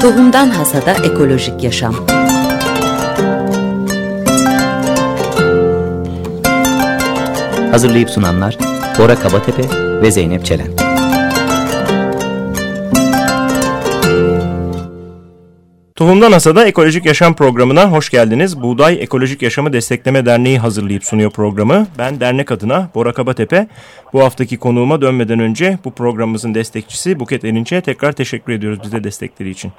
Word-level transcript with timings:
Tohumdan 0.00 0.50
Hasada 0.50 0.92
Ekolojik 0.92 1.64
Yaşam 1.64 1.94
Hazırlayıp 7.70 8.10
sunanlar 8.10 8.58
Bora 8.98 9.14
Kabatepe 9.14 9.62
ve 10.02 10.10
Zeynep 10.10 10.44
Çelen. 10.44 10.87
Tohumdan 15.98 16.32
Hasada 16.32 16.66
Ekolojik 16.66 17.06
Yaşam 17.06 17.34
programına 17.34 17.92
hoş 17.92 18.10
geldiniz. 18.10 18.62
Buğday 18.62 19.02
Ekolojik 19.02 19.42
Yaşamı 19.42 19.72
Destekleme 19.72 20.26
Derneği 20.26 20.58
hazırlayıp 20.58 21.04
sunuyor 21.04 21.30
programı. 21.30 21.86
Ben 21.98 22.20
dernek 22.20 22.52
adına 22.52 22.90
Bora 22.94 23.12
Kabatepe. 23.12 23.68
Bu 24.12 24.24
haftaki 24.24 24.58
konuğuma 24.58 25.00
dönmeden 25.00 25.38
önce 25.38 25.78
bu 25.84 25.90
programımızın 25.90 26.54
destekçisi 26.54 27.20
Buket 27.20 27.44
Erinç'e 27.44 27.80
tekrar 27.80 28.12
teşekkür 28.12 28.52
ediyoruz 28.52 28.78
bize 28.82 29.04
destekleri 29.04 29.50
için. 29.50 29.72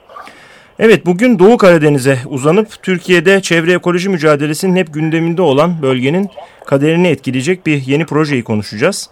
Evet 0.79 1.05
bugün 1.05 1.39
Doğu 1.39 1.57
Karadeniz'e 1.57 2.19
uzanıp 2.25 2.83
Türkiye'de 2.83 3.41
çevre 3.41 3.73
ekoloji 3.73 4.09
mücadelesinin 4.09 4.75
hep 4.75 4.93
gündeminde 4.93 5.41
olan 5.41 5.81
bölgenin 5.81 6.29
kaderini 6.65 7.07
etkileyecek 7.07 7.65
bir 7.65 7.85
yeni 7.85 8.05
projeyi 8.05 8.43
konuşacağız. 8.43 9.09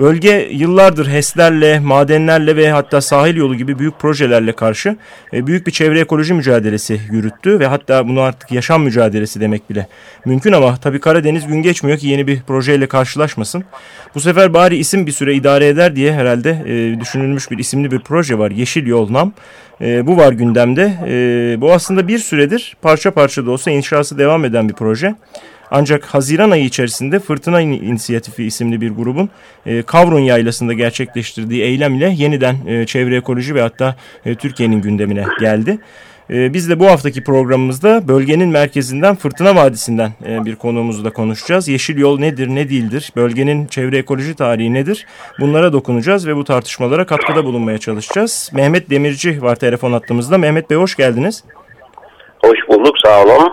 Bölge 0.00 0.48
yıllardır 0.52 1.06
HES'lerle, 1.06 1.80
madenlerle 1.80 2.56
ve 2.56 2.70
hatta 2.70 3.00
sahil 3.00 3.36
yolu 3.36 3.54
gibi 3.54 3.78
büyük 3.78 3.98
projelerle 3.98 4.52
karşı 4.52 4.96
e, 5.32 5.46
büyük 5.46 5.66
bir 5.66 5.72
çevre 5.72 6.00
ekoloji 6.00 6.34
mücadelesi 6.34 7.00
yürüttü 7.10 7.60
ve 7.60 7.66
hatta 7.66 8.08
bunu 8.08 8.20
artık 8.20 8.52
yaşam 8.52 8.82
mücadelesi 8.82 9.40
demek 9.40 9.70
bile 9.70 9.86
mümkün 10.24 10.52
ama 10.52 10.76
tabii 10.76 11.00
Karadeniz 11.00 11.46
gün 11.46 11.62
geçmiyor 11.62 11.98
ki 11.98 12.08
yeni 12.08 12.26
bir 12.26 12.42
projeyle 12.42 12.86
karşılaşmasın. 12.86 13.64
Bu 14.14 14.20
sefer 14.20 14.54
bari 14.54 14.76
isim 14.76 15.06
bir 15.06 15.12
süre 15.12 15.34
idare 15.34 15.68
eder 15.68 15.96
diye 15.96 16.12
herhalde 16.12 16.50
e, 16.66 17.00
düşünülmüş 17.00 17.50
bir 17.50 17.58
isimli 17.58 17.90
bir 17.90 17.98
proje 17.98 18.38
var. 18.38 18.50
Yeşil 18.50 18.86
Yol 18.86 19.12
Nam. 19.12 19.32
E, 19.80 20.06
bu 20.06 20.16
var 20.16 20.32
gündemde. 20.32 20.92
E, 21.08 21.60
bu 21.60 21.72
aslında 21.72 22.08
bir 22.08 22.18
süredir 22.18 22.76
parça 22.82 23.10
parça 23.10 23.46
da 23.46 23.50
olsa 23.50 23.70
inşası 23.70 24.18
devam 24.18 24.44
eden 24.44 24.68
bir 24.68 24.74
proje. 24.74 25.14
Ancak 25.70 26.04
Haziran 26.04 26.50
ayı 26.50 26.64
içerisinde 26.64 27.18
Fırtına 27.18 27.60
İnisiyatifi 27.60 28.44
isimli 28.44 28.80
bir 28.80 28.90
grubun 28.90 29.30
e, 29.66 29.82
Kavrun 29.82 30.20
Yaylası'nda 30.20 30.72
gerçekleştirdiği 30.72 31.62
eylem 31.62 31.94
ile 31.94 32.14
yeniden 32.16 32.56
e, 32.66 32.86
çevre 32.86 33.16
ekoloji 33.16 33.54
ve 33.54 33.62
hatta 33.62 33.96
e, 34.24 34.34
Türkiye'nin 34.34 34.82
gündemine 34.82 35.24
geldi. 35.40 35.78
E, 36.30 36.54
biz 36.54 36.70
de 36.70 36.80
bu 36.80 36.86
haftaki 36.86 37.24
programımızda 37.24 38.08
bölgenin 38.08 38.48
merkezinden 38.48 39.16
Fırtına 39.16 39.56
Vadisi'nden 39.56 40.12
e, 40.28 40.44
bir 40.44 40.56
konuğumuzla 40.56 41.10
konuşacağız. 41.10 41.68
Yeşil 41.68 41.98
yol 41.98 42.18
nedir, 42.18 42.48
ne 42.48 42.68
değildir, 42.68 43.12
bölgenin 43.16 43.66
çevre 43.66 43.98
ekoloji 43.98 44.34
tarihi 44.34 44.74
nedir? 44.74 45.06
Bunlara 45.40 45.72
dokunacağız 45.72 46.26
ve 46.26 46.36
bu 46.36 46.44
tartışmalara 46.44 47.06
katkıda 47.06 47.44
bulunmaya 47.44 47.78
çalışacağız. 47.78 48.50
Mehmet 48.54 48.90
Demirci 48.90 49.42
var 49.42 49.56
telefon 49.56 49.92
hattımızda. 49.92 50.38
Mehmet 50.38 50.70
Bey 50.70 50.78
hoş 50.78 50.96
geldiniz. 50.96 51.44
Hoş 52.44 52.58
bulduk, 52.68 52.94
sağ 53.04 53.22
olun. 53.22 53.52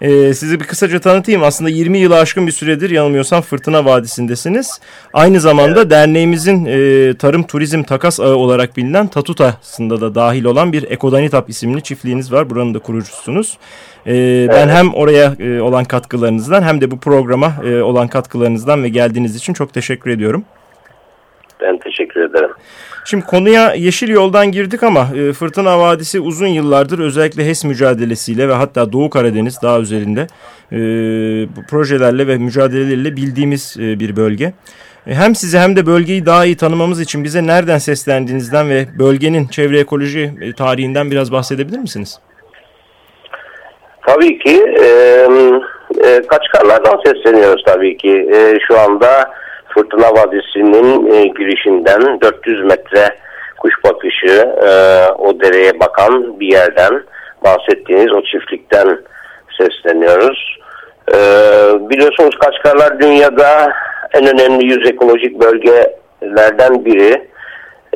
Ee, 0.00 0.34
sizi 0.34 0.60
bir 0.60 0.64
kısaca 0.64 1.00
tanıtayım. 1.00 1.42
Aslında 1.42 1.70
20 1.70 1.98
yılı 1.98 2.18
aşkın 2.18 2.46
bir 2.46 2.52
süredir 2.52 2.90
yanılmıyorsam 2.90 3.42
Fırtına 3.42 3.84
Vadisi'ndesiniz. 3.84 4.80
Aynı 5.12 5.40
zamanda 5.40 5.80
evet. 5.80 5.90
derneğimizin 5.90 6.64
e, 6.64 7.14
tarım 7.14 7.42
turizm 7.42 7.82
takas 7.82 8.20
ağı 8.20 8.36
olarak 8.36 8.76
bilinen 8.76 9.06
Tatuta'sında 9.06 10.00
da 10.00 10.14
dahil 10.14 10.44
olan 10.44 10.72
bir 10.72 10.90
Ekodanitap 10.90 11.50
isimli 11.50 11.82
çiftliğiniz 11.82 12.32
var. 12.32 12.50
Buranın 12.50 12.74
da 12.74 12.78
kurucusunuz. 12.78 13.58
Ee, 14.06 14.14
evet. 14.14 14.50
Ben 14.50 14.68
hem 14.68 14.94
oraya 14.94 15.36
e, 15.38 15.60
olan 15.60 15.84
katkılarınızdan 15.84 16.62
hem 16.62 16.80
de 16.80 16.90
bu 16.90 16.98
programa 16.98 17.54
e, 17.64 17.82
olan 17.82 18.08
katkılarınızdan 18.08 18.82
ve 18.82 18.88
geldiğiniz 18.88 19.36
için 19.36 19.52
çok 19.52 19.74
teşekkür 19.74 20.10
ediyorum. 20.10 20.44
Ben 21.60 21.78
teşekkür 21.78 22.20
ederim. 22.20 22.50
Şimdi 23.04 23.24
konuya 23.24 23.74
Yeşil 23.74 24.08
Yoldan 24.08 24.52
girdik 24.52 24.82
ama 24.82 25.08
e, 25.16 25.32
Fırtına 25.32 25.78
Vadisi 25.78 26.20
uzun 26.20 26.46
yıllardır 26.46 26.98
özellikle 26.98 27.46
HES 27.46 27.64
mücadelesiyle 27.64 28.48
ve 28.48 28.52
hatta 28.52 28.92
Doğu 28.92 29.10
Karadeniz 29.10 29.62
daha 29.62 29.80
üzerinde 29.80 30.20
e, 30.72 30.78
projelerle 31.70 32.26
ve 32.26 32.38
mücadelelerle 32.38 33.16
bildiğimiz 33.16 33.76
e, 33.80 34.00
bir 34.00 34.16
bölge. 34.16 34.52
E, 35.06 35.14
hem 35.14 35.34
size 35.34 35.58
hem 35.58 35.76
de 35.76 35.86
bölgeyi 35.86 36.26
daha 36.26 36.44
iyi 36.44 36.56
tanımamız 36.56 37.00
için 37.00 37.24
bize 37.24 37.46
nereden 37.46 37.78
seslendiğinizden 37.78 38.70
ve 38.70 38.86
bölgenin 38.98 39.48
çevre 39.48 39.80
ekoloji 39.80 40.30
tarihinden 40.56 41.10
biraz 41.10 41.32
bahsedebilir 41.32 41.78
misiniz? 41.78 42.20
Tabii 44.06 44.38
ki. 44.38 44.64
E, 44.80 44.86
e, 46.04 46.22
Kaçkarlardan 46.26 47.00
sesleniyoruz 47.06 47.62
tabii 47.66 47.96
ki. 47.96 48.28
E, 48.34 48.58
şu 48.68 48.80
anda 48.80 49.30
Fırtına 49.76 50.10
Vadisi'nin 50.10 51.12
e, 51.12 51.26
girişinden 51.26 52.20
400 52.20 52.64
metre 52.64 53.08
kuş 53.58 53.74
bakışı 53.84 54.48
e, 54.66 54.70
o 55.18 55.40
dereye 55.40 55.80
bakan 55.80 56.40
bir 56.40 56.46
yerden 56.46 57.02
bahsettiğiniz 57.44 58.12
o 58.12 58.22
çiftlikten 58.22 58.98
sesleniyoruz. 59.58 60.58
E, 61.14 61.18
biliyorsunuz 61.90 62.38
Kaçkarlar 62.38 63.00
dünyada 63.00 63.72
en 64.14 64.26
önemli 64.26 64.66
yüz 64.66 64.90
ekolojik 64.90 65.40
bölgelerden 65.40 66.84
biri. 66.84 67.28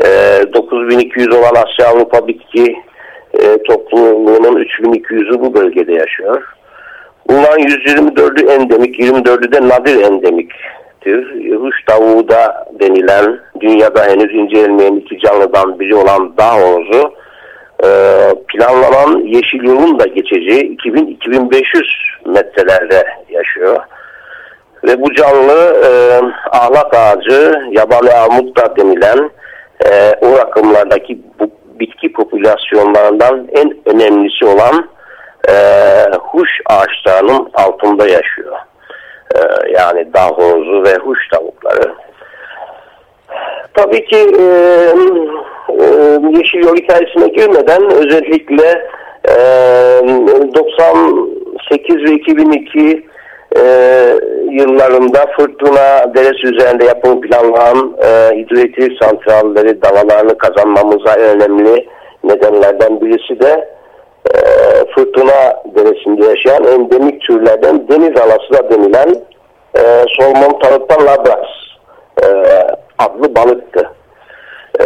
E, 0.05 0.09
9200 0.55 1.29
olan 1.29 1.55
Asya 1.65 1.89
Avrupa 1.89 2.27
bitki 2.29 2.77
e, 3.35 3.62
topluluğunun 3.62 4.62
3200'ü 4.62 5.41
bu 5.41 5.55
bölgede 5.55 5.93
yaşıyor. 5.93 6.43
Bunların 7.29 7.61
124'ü 7.61 8.51
endemik, 8.51 8.99
24'ü 8.99 9.53
de 9.53 9.69
nadir 9.69 10.01
endemik 10.01 10.53
demektir. 11.06 11.55
Huş 11.61 11.84
tavuğu 11.87 12.28
da 12.28 12.66
denilen 12.81 13.41
dünyada 13.61 14.05
henüz 14.05 14.34
incelenmeyen 14.34 14.94
iki 14.94 15.19
canlıdan 15.19 15.81
biri 15.81 15.94
olan 15.97 16.37
dağ 16.37 16.55
horozu 16.55 17.12
e, 17.84 17.88
planlanan 18.49 19.21
yeşil 19.27 19.62
yolun 19.62 19.99
da 19.99 20.06
geçeceği 20.06 20.77
2000-2500 20.77 21.83
metrelerde 22.27 23.05
yaşıyor. 23.28 23.81
Ve 24.84 25.00
bu 25.00 25.15
canlı 25.15 25.83
e, 25.84 25.91
ağlak 26.56 26.94
ağacı, 26.94 27.61
yabani 27.71 28.11
armut 28.11 28.56
da 28.56 28.77
denilen 28.77 29.31
e, 29.84 30.15
o 30.21 30.38
rakımlardaki 30.38 31.19
bu 31.38 31.50
bitki 31.81 32.12
popülasyonlarından 32.12 33.49
en 33.53 33.75
önemlisi 33.87 34.44
olan 34.44 34.88
e, 35.49 35.55
huş 36.21 36.50
ağaçlarının 36.67 37.50
altında 37.55 38.06
yaşıyor. 38.06 38.56
Ee, 39.37 39.73
yani 39.73 40.15
dağ 40.15 40.29
horozu 40.29 40.85
ve 40.85 40.95
huş 40.95 41.29
tavukları. 41.29 41.95
Tabii 43.75 44.05
ki 44.05 44.17
e, 44.17 44.45
e, 45.69 45.85
Yeşil 46.39 46.65
Yol 46.65 46.77
hikayesine 46.77 47.29
girmeden 47.29 47.91
özellikle 47.91 48.89
e, 49.29 49.35
98 50.55 51.97
ve 51.97 52.15
2002 52.15 53.07
e, 53.57 53.63
yıllarında 54.51 55.27
Fırtına 55.37 56.15
Deresi 56.15 56.47
üzerinde 56.47 56.85
yapım 56.85 57.21
planlanan 57.21 57.97
e, 58.03 58.37
hidroelektrik 58.37 59.03
santralleri 59.03 59.83
davalarını 59.83 60.39
kazanmamıza 60.39 61.15
önemli 61.15 61.87
nedenlerden 62.25 63.01
birisi 63.01 63.41
de 63.41 63.51
e, 63.51 63.80
fırtına 65.00 65.55
deresinde 65.75 66.27
yaşayan 66.27 66.65
endemik 66.65 67.21
türlerden 67.21 67.88
deniz 67.88 68.21
alası 68.21 68.53
da 68.53 68.71
denilen 68.71 69.15
e, 69.77 70.05
Solomon 70.16 70.59
Tarık'tan 70.59 71.06
Labras 71.06 71.47
e, 72.22 72.27
adlı 72.99 73.34
balıktı. 73.34 73.91
E, 74.81 74.84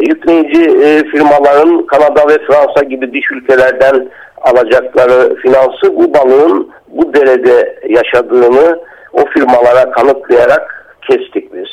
yükleyici 0.00 0.62
e, 0.62 1.04
firmaların 1.10 1.86
Kanada 1.86 2.28
ve 2.28 2.38
Fransa 2.46 2.82
gibi 2.82 3.14
dış 3.14 3.30
ülkelerden 3.30 4.08
alacakları 4.42 5.34
finansı 5.34 5.96
bu 5.96 6.14
balığın 6.14 6.70
bu 6.88 7.14
derede 7.14 7.78
yaşadığını 7.88 8.80
o 9.12 9.24
firmalara 9.24 9.90
kanıtlayarak 9.90 10.96
kestik 11.10 11.54
biz. 11.54 11.68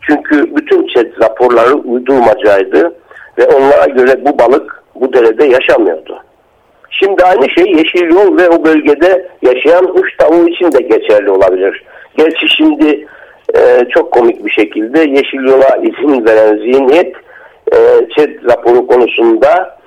Çünkü 0.00 0.56
bütün 0.56 0.86
chat 0.86 1.06
raporları 1.22 1.74
uydurmacaydı 1.74 2.94
ve 3.38 3.46
onlara 3.46 3.86
göre 3.86 4.24
bu 4.24 4.38
balık 4.38 4.82
bu 4.94 5.12
derede 5.12 5.44
yaşamıyordu. 5.44 6.22
Şimdi 7.00 7.24
aynı 7.24 7.50
şey 7.50 7.64
Yeşil 7.64 8.10
Yol 8.10 8.38
ve 8.38 8.48
o 8.48 8.64
bölgede 8.64 9.28
yaşayan 9.42 9.86
kuş 9.86 10.16
tavuğu 10.16 10.48
için 10.48 10.72
de 10.72 10.82
geçerli 10.82 11.30
olabilir. 11.30 11.84
Gerçi 12.16 12.48
şimdi 12.56 13.06
e, 13.56 13.84
çok 13.90 14.12
komik 14.12 14.44
bir 14.44 14.50
şekilde 14.50 15.00
Yeşil 15.00 15.48
Yol'a 15.48 15.76
izin 15.76 16.26
veren 16.26 16.56
zihniyet 16.56 17.14
e, 17.72 17.76
ÇED 18.16 18.44
raporu 18.50 18.86
konusunda 18.86 19.78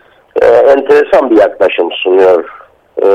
e, 0.42 0.45
enteresan 0.45 1.30
bir 1.30 1.38
yaklaşım 1.38 1.92
sunuyor. 1.92 2.50
E, 3.04 3.07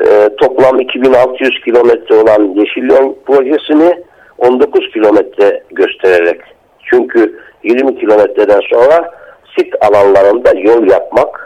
e, 0.00 0.28
toplam 0.36 0.80
2600 0.80 1.60
kilometre 1.64 2.14
olan 2.14 2.54
Yeşil 2.54 2.90
Yol 2.90 3.14
projesini 3.26 4.02
19 4.38 4.90
kilometre 4.90 5.62
göstererek 5.70 6.40
çünkü 6.84 7.38
20 7.62 8.00
kilometreden 8.00 8.60
sonra 8.70 9.10
sit 9.58 9.74
alanlarında 9.80 10.52
yol 10.58 10.90
yapmak 10.90 11.41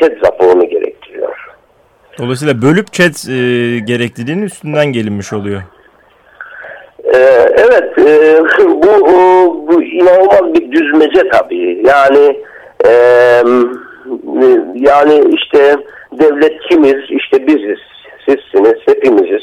ÇED 0.00 0.26
raporunu 0.26 0.68
gerektiriyor. 0.68 1.54
Dolayısıyla 2.18 2.62
bölüp 2.62 2.92
ÇED 2.92 3.14
e, 3.14 3.78
gerekliliğinin 3.78 4.42
üstünden 4.42 4.86
gelinmiş 4.86 5.32
oluyor. 5.32 5.62
Ee, 7.14 7.18
evet, 7.56 7.98
e, 7.98 8.42
bu, 8.64 9.06
bu 9.68 9.82
inanılmaz 9.82 10.54
bir 10.54 10.72
düzmece 10.72 11.28
tabii. 11.28 11.82
Yani 11.86 12.40
e, 12.84 12.90
yani 14.74 15.24
işte 15.34 15.76
devlet 16.12 16.60
kimiz? 16.68 17.10
İşte 17.10 17.46
biziz, 17.46 17.78
sizsiniz, 18.28 18.78
hepimiziz. 18.86 19.42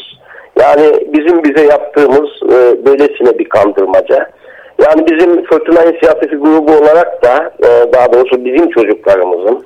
Yani 0.59 1.07
bizim 1.13 1.44
bize 1.44 1.65
yaptığımız 1.65 2.30
e, 2.44 2.86
böylesine 2.86 3.39
bir 3.39 3.50
kandırmaca. 3.50 4.30
Yani 4.86 5.06
bizim 5.12 5.45
Fırtına 5.45 5.83
İnisiyatifi 5.83 6.36
grubu 6.36 6.71
olarak 6.71 7.24
da 7.24 7.53
e, 7.59 7.94
daha 7.94 8.13
doğrusu 8.13 8.45
bizim 8.45 8.69
çocuklarımızın 8.69 9.65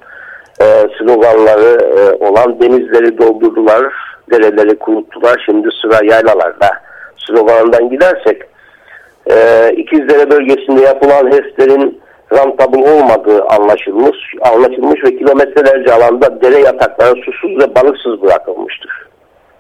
e, 0.62 0.66
sloganları 0.98 2.00
e, 2.00 2.26
olan 2.26 2.62
denizleri 2.62 3.18
doldurdular, 3.18 3.94
dereleri 4.32 4.80
kuruttular. 4.80 5.44
Şimdi 5.46 5.68
sıra 5.82 6.06
yaylalarda 6.06 6.70
sloganından 7.28 7.90
gidersek 7.90 8.42
e, 9.32 9.36
İkizdere 9.78 10.30
bölgesinde 10.30 10.82
yapılan 10.82 11.32
HES'lerin 11.32 12.02
rentable 12.34 12.92
olmadığı 12.92 13.44
anlaşılmış, 13.44 14.18
anlaşılmış 14.42 15.04
ve 15.04 15.18
kilometrelerce 15.18 15.94
alanda 15.94 16.42
dere 16.42 16.60
yatakları 16.60 17.16
susuz 17.26 17.52
ve 17.60 17.76
balıksız 17.76 18.22
bırakılmıştır. 18.22 19.08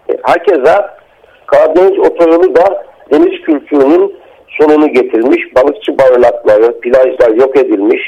E, 0.09 0.17
hakeza 0.21 0.95
Karadeniz 1.47 1.99
otoyolu 1.99 2.55
da 2.55 2.85
deniz 3.11 3.41
kültürünün 3.41 4.15
sonunu 4.49 4.87
getirmiş, 4.87 5.55
balıkçı 5.55 5.97
barınakları, 5.97 6.79
plajlar 6.79 7.35
yok 7.35 7.57
edilmiş, 7.57 8.01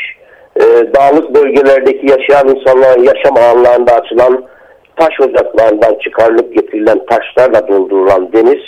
e, 0.60 0.94
dağlık 0.94 1.36
bölgelerdeki 1.36 2.12
yaşayan 2.12 2.48
insanların 2.48 3.04
yaşam 3.04 3.38
alanlarında 3.38 3.94
açılan 3.94 4.46
taş 4.96 5.20
ocaklarından 5.20 5.96
çıkarılıp 6.04 6.54
getirilen 6.54 7.06
taşlarla 7.06 7.68
doldurulan 7.68 8.34
deniz, 8.34 8.64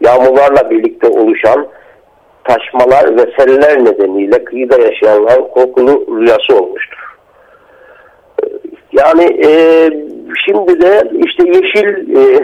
yağmurlarla 0.00 0.70
birlikte 0.70 1.08
oluşan 1.08 1.66
taşmalar 2.44 3.16
ve 3.16 3.32
seller 3.38 3.84
nedeniyle 3.84 4.44
kıyıda 4.44 4.80
yaşayanların 4.80 5.48
korkulu 5.48 6.06
rüyası 6.20 6.56
olmuştur. 6.62 6.98
Yani 8.92 9.46
e, 9.46 9.50
şimdi 10.46 10.80
de 10.80 11.10
işte 11.26 11.48
Yeşil 11.48 12.16
e, 12.16 12.40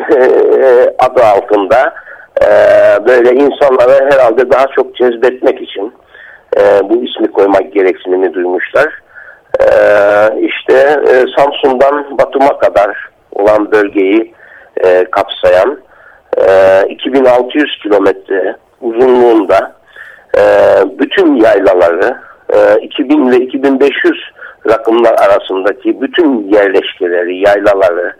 adı 0.99 1.23
altında 1.23 1.95
e, 2.43 2.49
böyle 3.07 3.31
insanlara 3.31 4.11
herhalde 4.11 4.51
daha 4.51 4.67
çok 4.67 4.97
cezbetmek 4.97 5.61
için 5.61 5.93
e, 6.59 6.89
bu 6.89 7.05
ismi 7.05 7.33
koymak 7.33 7.73
gereksinimi 7.73 8.35
duymuşlar. 8.35 9.03
E, 9.61 9.67
işte 10.41 10.75
e, 11.09 11.25
Samsun'dan 11.37 12.19
Batum'a 12.19 12.59
kadar 12.59 13.09
olan 13.33 13.73
bölgeyi 13.73 14.35
e, 14.85 15.05
kapsayan 15.11 15.79
e, 16.37 16.87
2600 16.89 17.79
kilometre 17.83 18.57
uzunluğunda 18.81 19.73
e, 20.37 20.43
bütün 20.99 21.37
yaylaları 21.37 22.19
e, 22.55 22.81
2000 22.81 23.31
ve 23.31 23.37
2500 23.37 24.15
rakımlar 24.71 25.15
arasındaki 25.19 26.01
bütün 26.01 26.49
yerleşkeleri, 26.49 27.39
yaylaları, 27.39 28.13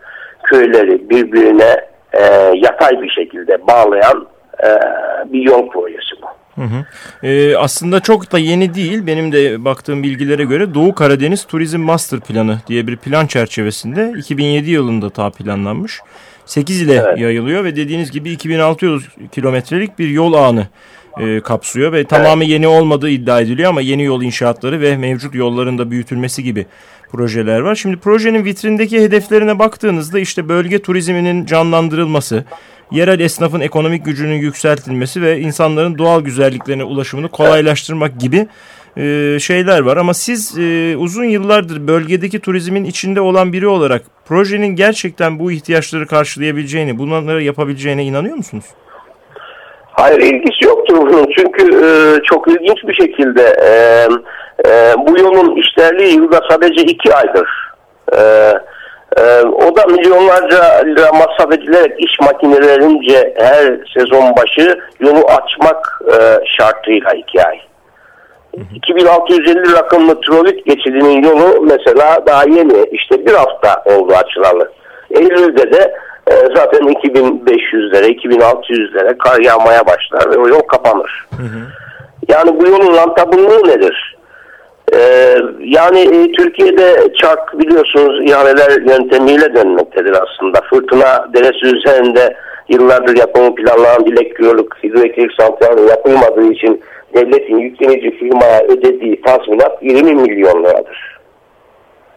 köyleri 0.43 1.09
birbirine 1.09 1.89
e, 2.13 2.23
yatay 2.55 3.01
bir 3.01 3.09
şekilde 3.09 3.67
bağlayan 3.67 4.27
e, 4.63 4.69
bir 5.25 5.41
yol 5.41 5.69
projesi 5.69 6.21
bu. 6.21 6.38
Hı 6.59 6.65
hı. 6.65 6.85
Ee, 7.23 7.55
aslında 7.55 7.99
çok 7.99 8.31
da 8.31 8.39
yeni 8.39 8.73
değil. 8.73 9.07
Benim 9.07 9.31
de 9.31 9.65
baktığım 9.65 10.03
bilgilere 10.03 10.43
göre 10.43 10.73
Doğu 10.73 10.95
Karadeniz 10.95 11.45
Turizm 11.45 11.79
Master 11.79 12.19
Planı 12.19 12.61
diye 12.67 12.87
bir 12.87 12.97
plan 12.97 13.27
çerçevesinde 13.27 14.13
2007 14.17 14.69
yılında 14.69 15.09
ta 15.09 15.29
planlanmış. 15.29 15.99
8 16.45 16.81
ile 16.81 16.93
evet. 16.93 17.19
yayılıyor 17.19 17.63
ve 17.63 17.75
dediğiniz 17.75 18.11
gibi 18.11 18.31
2600 18.31 19.07
kilometrelik 19.31 19.99
bir 19.99 20.07
yol 20.07 20.33
ağını 20.33 20.67
e, 21.19 21.39
kapsıyor 21.39 21.93
ve 21.93 22.03
tamamı 22.03 22.43
yeni 22.43 22.67
olmadığı 22.67 23.09
iddia 23.09 23.41
ediliyor 23.41 23.69
ama 23.69 23.81
yeni 23.81 24.03
yol 24.03 24.21
inşaatları 24.21 24.81
ve 24.81 24.97
mevcut 24.97 25.35
yolların 25.35 25.77
da 25.77 25.91
büyütülmesi 25.91 26.43
gibi 26.43 26.65
projeler 27.11 27.59
var. 27.59 27.75
Şimdi 27.75 27.97
projenin 27.97 28.45
vitrindeki 28.45 29.01
hedeflerine 29.01 29.59
baktığınızda 29.59 30.19
işte 30.19 30.49
bölge 30.49 30.81
turizminin 30.81 31.45
canlandırılması, 31.45 32.45
yerel 32.91 33.19
esnafın 33.19 33.59
ekonomik 33.59 34.05
gücünün 34.05 34.35
yükseltilmesi 34.35 35.21
ve 35.21 35.39
insanların 35.39 35.97
doğal 35.97 36.21
güzelliklerine 36.21 36.83
ulaşımını 36.83 37.27
kolaylaştırmak 37.29 38.19
gibi 38.19 38.47
e, 38.97 39.37
şeyler 39.39 39.79
var. 39.79 39.97
Ama 39.97 40.13
siz 40.13 40.59
e, 40.59 40.97
uzun 40.97 41.23
yıllardır 41.23 41.87
bölgedeki 41.87 42.39
turizmin 42.39 42.83
içinde 42.83 43.21
olan 43.21 43.53
biri 43.53 43.67
olarak 43.67 44.01
projenin 44.25 44.75
gerçekten 44.75 45.39
bu 45.39 45.51
ihtiyaçları 45.51 46.07
karşılayabileceğini, 46.07 46.97
bunları 46.97 47.43
yapabileceğine 47.43 48.03
inanıyor 48.03 48.35
musunuz? 48.35 48.65
Hayır 49.91 50.19
ilgisi 50.19 50.65
yoktur 50.65 50.97
bunun 50.97 51.27
çünkü 51.37 51.63
e, 51.85 51.89
çok 52.23 52.47
ilginç 52.47 52.83
bir 52.87 52.93
şekilde 52.93 53.41
e, 53.41 53.71
e, 54.69 54.93
bu 55.07 55.19
yolun 55.19 55.55
işlerliği 55.55 56.15
yılda 56.15 56.41
sadece 56.49 56.81
iki 56.81 57.13
aydır. 57.13 57.49
E, 58.17 58.21
e, 59.17 59.41
o 59.41 59.75
da 59.75 59.85
milyonlarca 59.85 60.63
lira 60.85 61.11
masraf 61.11 61.53
edilerek 61.53 61.93
iş 61.97 62.19
makinelerince 62.19 63.33
her 63.37 63.79
sezon 63.93 64.35
başı 64.35 64.79
yolu 64.99 65.25
açmak 65.25 66.01
e, 66.07 66.15
şartıyla 66.57 67.13
iki 67.13 67.43
ay. 67.43 67.59
2650 68.75 69.73
rakımlı 69.73 70.21
Trolit 70.21 70.65
geçidinin 70.65 71.23
yolu 71.23 71.61
mesela 71.61 72.25
daha 72.25 72.43
yeni 72.43 72.85
işte 72.91 73.25
bir 73.25 73.33
hafta 73.33 73.83
oldu 73.85 74.13
açılalı. 74.13 74.71
Eylül'de 75.11 75.71
de 75.71 75.93
e, 76.27 76.33
zaten 76.55 76.79
2500'lere 76.79 78.05
2600'lere 78.05 79.17
kar 79.17 79.39
yağmaya 79.39 79.87
başlar 79.87 80.31
ve 80.31 80.37
o 80.37 80.47
yol 80.47 80.61
kapanır. 80.61 81.27
Hı 81.37 81.43
hı. 81.43 81.59
Yani 82.27 82.59
bu 82.59 82.67
yolun 82.67 82.95
rantabıllığı 82.97 83.67
nedir? 83.67 84.18
Ee, 84.95 85.35
yani 85.59 85.99
e, 85.99 86.31
Türkiye'de 86.31 87.13
çark 87.21 87.59
biliyorsunuz 87.59 88.29
ihaleler 88.29 88.81
yöntemiyle 88.81 89.55
dönmektedir 89.55 90.11
aslında. 90.23 90.61
Fırtına 90.69 91.33
deresi 91.33 91.65
üzerinde 91.65 92.35
yıllardır 92.69 93.17
yapımı 93.17 93.55
planlanan 93.55 94.05
dilek 94.05 94.35
küroluk 94.35 94.83
hidroelektrik 94.83 95.31
santrali 95.39 95.89
yapılmadığı 95.89 96.51
için 96.51 96.81
devletin 97.13 97.57
yüklenici 97.57 98.11
firmaya 98.11 98.63
ödediği 98.63 99.21
tazminat 99.21 99.83
20 99.83 100.13
milyon 100.13 100.63
liradır. 100.63 101.19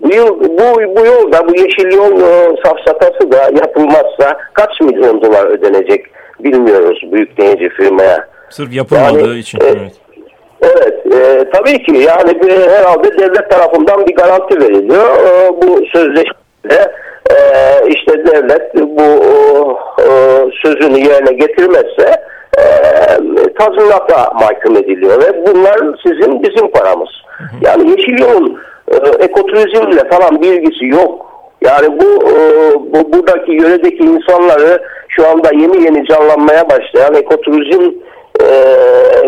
Bu, 0.03 0.15
yıl, 0.15 0.41
bu, 0.41 0.97
bu 0.97 1.07
yolda 1.07 1.49
bu 1.49 1.57
yeşil 1.57 1.93
yol 1.93 2.21
e, 2.21 2.57
safsatası 2.65 3.33
da 3.33 3.43
yapılmazsa 3.43 4.39
kaç 4.53 4.81
milyon 4.81 5.23
dolar 5.23 5.47
ödenecek 5.47 6.07
bilmiyoruz 6.41 7.01
büyük 7.13 7.39
denizci 7.39 7.69
firmaya. 7.69 8.29
Sırf 8.51 8.73
yapılmadığı 8.73 9.29
yani, 9.29 9.39
için. 9.39 9.61
E, 9.61 9.65
evet. 9.65 9.93
Evet, 10.63 11.07
e, 11.15 11.51
tabii 11.53 11.83
ki 11.83 11.97
yani 11.97 12.43
bir, 12.43 12.71
herhalde 12.71 13.19
devlet 13.19 13.51
tarafından 13.51 14.07
bir 14.07 14.15
garanti 14.15 14.61
veriliyor. 14.61 15.05
E, 15.05 15.63
bu 15.63 15.87
sözleşmede 15.93 16.93
e, 17.31 17.37
işte 17.89 18.27
devlet 18.27 18.75
bu 18.75 19.03
e, 20.01 20.07
sözünü 20.63 20.99
yerine 20.99 21.33
getirmezse 21.33 22.23
e, 22.59 22.63
tazminata 23.59 24.33
mahkum 24.35 24.77
ediliyor 24.77 25.23
ve 25.23 25.47
bunlar 25.47 25.79
sizin 26.07 26.43
bizim 26.43 26.71
paramız. 26.71 27.11
Yani 27.61 27.91
Yeşil 27.91 28.19
Yol'un 28.19 28.61
e, 28.89 29.25
ekoturizmle 29.25 30.09
falan 30.11 30.43
bir 30.43 30.53
ilgisi 30.53 30.87
yok. 30.87 31.33
Yani 31.65 32.01
bu, 32.01 32.29
e, 32.29 32.75
bu 32.77 33.13
buradaki 33.13 33.53
yöredeki 33.53 34.05
insanları 34.05 34.83
şu 35.09 35.29
anda 35.29 35.51
yeni 35.53 35.85
yeni 35.85 36.07
canlanmaya 36.07 36.71
başlayan 36.71 37.15
ekoturizm 37.15 37.91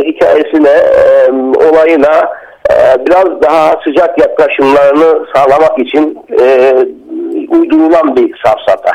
hikayesine, 0.06 0.68
e, 0.68 1.30
olayına 1.68 2.28
e, 2.70 3.06
biraz 3.06 3.42
daha 3.42 3.80
sıcak 3.84 4.18
yaklaşımlarını 4.18 5.26
sağlamak 5.34 5.78
için 5.78 6.18
e, 6.40 6.72
uydurulan 7.48 8.16
bir 8.16 8.34
safsata. 8.44 8.90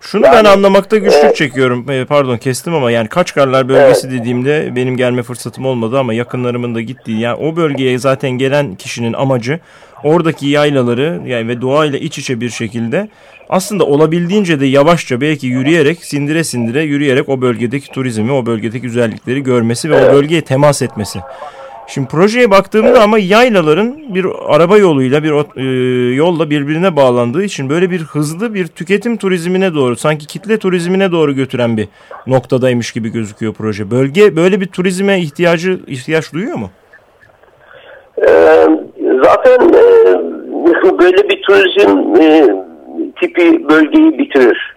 Şunu 0.00 0.26
yani, 0.26 0.34
ben 0.34 0.44
anlamakta 0.44 0.96
güçlük 0.96 1.30
e, 1.30 1.34
çekiyorum. 1.34 1.90
E, 1.90 2.04
pardon 2.04 2.36
kestim 2.36 2.74
ama 2.74 2.90
yani 2.90 3.08
Kaçkarlar 3.08 3.68
bölgesi 3.68 4.06
evet. 4.08 4.20
dediğimde 4.20 4.76
benim 4.76 4.96
gelme 4.96 5.22
fırsatım 5.22 5.66
olmadı 5.66 5.98
ama 5.98 6.14
yakınlarımın 6.14 6.74
da 6.74 6.80
gittiği 6.80 7.20
yani 7.20 7.38
o 7.44 7.56
bölgeye 7.56 7.98
zaten 7.98 8.30
gelen 8.30 8.74
kişinin 8.74 9.12
amacı 9.12 9.60
oradaki 10.04 10.48
yaylaları 10.48 11.20
yani 11.26 11.48
ve 11.48 11.60
doğayla 11.60 11.98
iç 11.98 12.18
içe 12.18 12.40
bir 12.40 12.50
şekilde 12.50 13.08
aslında 13.50 13.84
olabildiğince 13.84 14.60
de 14.60 14.66
yavaşça 14.66 15.20
belki 15.20 15.46
yürüyerek 15.46 16.04
sindire 16.04 16.44
sindire 16.44 16.82
yürüyerek 16.82 17.28
o 17.28 17.40
bölgedeki 17.40 17.92
turizmi 17.92 18.32
o 18.32 18.46
bölgedeki 18.46 18.80
güzellikleri 18.80 19.42
görmesi 19.42 19.90
ve 19.90 19.94
o 19.94 20.12
bölgeye 20.12 20.42
temas 20.42 20.82
etmesi. 20.82 21.18
Şimdi 21.86 22.08
projeye 22.08 22.50
baktığımda 22.50 23.02
ama 23.02 23.18
yaylaların 23.18 24.14
bir 24.14 24.26
araba 24.48 24.78
yoluyla 24.78 25.22
bir 25.22 25.32
e, 25.56 26.14
yolla 26.14 26.50
birbirine 26.50 26.96
bağlandığı 26.96 27.44
için 27.44 27.70
böyle 27.70 27.90
bir 27.90 28.00
hızlı 28.00 28.54
bir 28.54 28.66
tüketim 28.66 29.16
turizmine 29.16 29.74
doğru 29.74 29.96
sanki 29.96 30.26
kitle 30.26 30.58
turizmine 30.58 31.12
doğru 31.12 31.34
götüren 31.34 31.76
bir 31.76 31.88
noktadaymış 32.26 32.92
gibi 32.92 33.08
gözüküyor 33.08 33.54
proje. 33.54 33.90
Bölge 33.90 34.36
böyle 34.36 34.60
bir 34.60 34.66
turizme 34.66 35.20
ihtiyacı 35.20 35.80
ihtiyaç 35.86 36.32
duyuyor 36.32 36.56
mu? 36.56 36.70
Ee, 38.18 38.66
zaten 39.24 39.68
e, 39.68 40.98
böyle 40.98 41.28
bir 41.28 41.42
turizm 41.42 42.22
e, 42.22 42.69
tipi 43.20 43.68
bölgeyi 43.68 44.18
bitirir. 44.18 44.76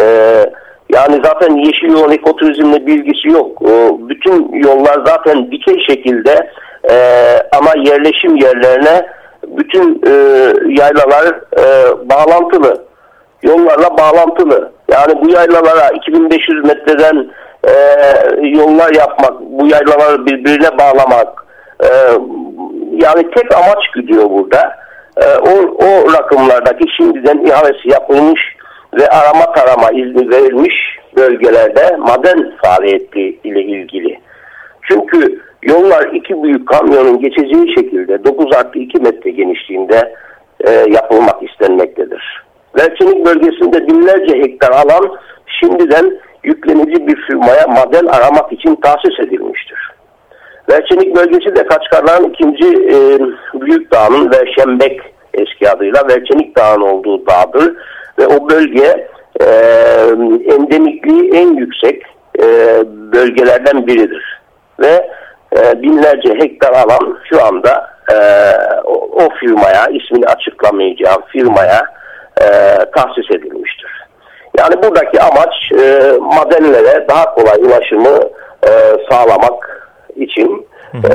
Ee, 0.00 0.44
yani 0.92 1.20
zaten 1.24 1.56
yeşil 1.56 1.92
yol 1.92 2.12
ekoturizmle 2.12 2.86
bilgisi 2.86 3.28
yok. 3.28 3.60
Bütün 4.08 4.52
yollar 4.52 4.98
zaten 5.06 5.50
dikey 5.50 5.86
şekilde 5.86 6.50
e, 6.90 6.96
ama 7.56 7.70
yerleşim 7.76 8.36
yerlerine 8.36 9.06
bütün 9.46 10.02
e, 10.06 10.12
yaylalar 10.68 11.26
e, 11.58 11.64
bağlantılı. 12.08 12.84
Yollarla 13.42 13.98
bağlantılı. 13.98 14.72
Yani 14.92 15.20
bu 15.22 15.30
yaylalara 15.30 15.88
2500 15.88 16.64
metreden 16.64 17.30
e, 17.64 17.72
yollar 18.48 18.94
yapmak, 18.94 19.40
bu 19.40 19.66
yaylaları 19.66 20.26
birbirine 20.26 20.78
bağlamak 20.78 21.44
e, 21.84 21.88
yani 22.92 23.30
tek 23.30 23.54
amaç 23.56 23.78
gidiyor 23.96 24.30
burada. 24.30 24.79
E, 25.16 25.24
o, 25.24 25.76
o 25.84 26.12
rakımlardaki 26.12 26.84
şimdiden 26.96 27.38
ihalesi 27.38 27.88
yapılmış 27.88 28.40
ve 28.94 29.08
arama 29.08 29.52
tarama 29.52 29.90
izni 29.90 30.30
verilmiş 30.30 30.74
bölgelerde 31.16 31.96
maden 31.96 32.52
faaliyeti 32.62 33.38
ile 33.44 33.62
ilgili. 33.62 34.20
Çünkü 34.88 35.42
yollar 35.62 36.06
iki 36.14 36.42
büyük 36.42 36.68
kamyonun 36.68 37.20
geçeceği 37.20 37.74
şekilde 37.74 38.24
9 38.24 38.56
artı 38.56 38.78
2 38.78 38.98
metre 38.98 39.30
genişliğinde 39.30 40.14
e, 40.60 40.70
yapılmak 40.70 41.42
istenmektedir. 41.42 42.44
Velçenik 42.78 43.26
bölgesinde 43.26 43.86
binlerce 43.88 44.38
hektar 44.38 44.70
alan 44.70 45.18
şimdiden 45.60 46.20
yüklenici 46.44 47.06
bir 47.06 47.16
firmaya 47.16 47.66
maden 47.66 48.06
aramak 48.06 48.52
için 48.52 48.74
tahsis 48.74 49.20
edilmiştir. 49.20 49.78
Velçenik 50.70 51.16
bölgesi 51.16 51.56
de 51.56 51.66
Kaçkarların 51.66 52.30
ikinci 52.30 52.66
e, 52.66 53.18
büyük 53.60 53.92
dağının 53.92 54.30
ve 54.30 54.52
Şembek 54.52 55.00
eski 55.34 55.70
adıyla 55.70 56.08
Velçenik 56.08 56.56
Dağı'nın 56.56 56.80
olduğu 56.80 57.26
dağdır. 57.26 57.76
Ve 58.18 58.26
o 58.26 58.50
bölge 58.50 59.08
e, 59.40 59.46
endemikliği 60.54 61.30
en 61.34 61.54
yüksek 61.56 62.02
e, 62.42 62.46
bölgelerden 63.12 63.86
biridir. 63.86 64.40
Ve 64.80 65.10
e, 65.56 65.82
binlerce 65.82 66.34
hektar 66.34 66.72
alan 66.72 67.18
şu 67.30 67.44
anda 67.44 67.90
e, 68.12 68.16
o, 68.84 69.24
o 69.24 69.28
firmaya, 69.40 69.86
ismini 69.86 70.26
açıklamayacağım 70.26 71.22
firmaya 71.28 71.82
e, 72.40 72.46
tahsis 72.96 73.30
edilmiştir. 73.30 73.90
Yani 74.58 74.82
buradaki 74.82 75.20
amaç 75.20 75.54
e, 75.72 76.12
madenlere 76.20 77.08
daha 77.08 77.34
kolay 77.34 77.56
ulaşımı 77.62 78.18
e, 78.66 78.70
sağlamak 79.10 79.79
için 80.20 80.66
e, 80.94 81.10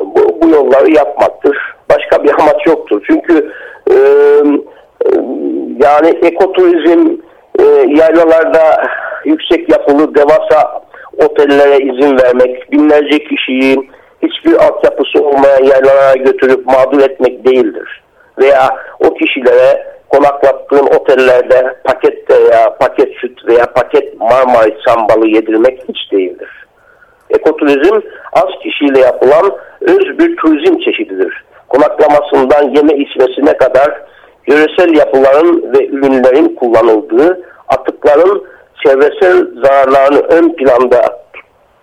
bu, 0.00 0.42
bu 0.42 0.48
yolları 0.48 0.90
yapmaktır. 0.90 1.58
Başka 1.90 2.24
bir 2.24 2.30
amaç 2.40 2.66
yoktur. 2.66 3.02
Çünkü 3.06 3.52
e, 3.90 3.96
yani 5.84 6.08
ekoturizm 6.22 7.16
e, 7.58 7.64
yaylalarda 7.88 8.86
yüksek 9.24 9.72
yapılı 9.72 10.14
devasa 10.14 10.82
otellere 11.18 11.78
izin 11.78 12.18
vermek, 12.18 12.72
binlerce 12.72 13.18
kişiyi 13.18 13.90
hiçbir 14.22 14.52
altyapısı 14.52 15.24
olmayan 15.24 15.64
yaylalara 15.64 16.16
götürüp 16.16 16.66
mağdur 16.66 17.00
etmek 17.00 17.46
değildir. 17.46 18.02
Veya 18.38 18.76
o 19.00 19.14
kişilere 19.14 19.86
konaklattığın 20.08 20.86
otellerde 20.86 21.76
paket 21.84 22.30
veya 22.30 22.76
paket 22.80 23.12
süt 23.20 23.48
veya 23.48 23.72
paket 23.72 24.20
Marmaris 24.20 24.74
sambalı 24.86 25.28
yedirmek 25.28 25.84
hiç 25.88 26.12
değildir. 26.12 26.48
Ekoturizm 27.30 28.00
az 28.32 28.50
kişiyle 28.62 29.00
yapılan 29.00 29.52
öz 29.80 30.18
bir 30.18 30.36
turizm 30.36 30.78
çeşididir. 30.78 31.44
Konaklamasından 31.68 32.62
yeme 32.76 32.94
içmesine 32.94 33.56
kadar 33.56 34.02
yöresel 34.46 34.96
yapıların 34.96 35.72
ve 35.72 35.86
ürünlerin 35.86 36.54
kullanıldığı 36.54 37.42
atıkların 37.68 38.44
çevresel 38.84 39.46
zararlarını 39.62 40.18
ön 40.18 40.52
planda 40.52 41.26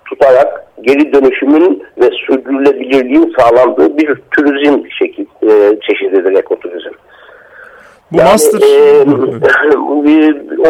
tutarak 0.05 0.65
geri 0.81 1.13
dönüşümün 1.13 1.83
ve 2.01 2.09
sürdürülebilirliğin 2.27 3.35
sağlandığı 3.39 3.97
bir 3.97 4.15
turizm 4.31 4.81
şekil, 4.99 5.25
e, 5.43 5.79
çeşididir 5.81 6.39
ekoturizm. 6.39 6.93
Bu 8.11 8.17
yani, 8.17 8.29
master 8.29 8.59
e, 8.59 9.03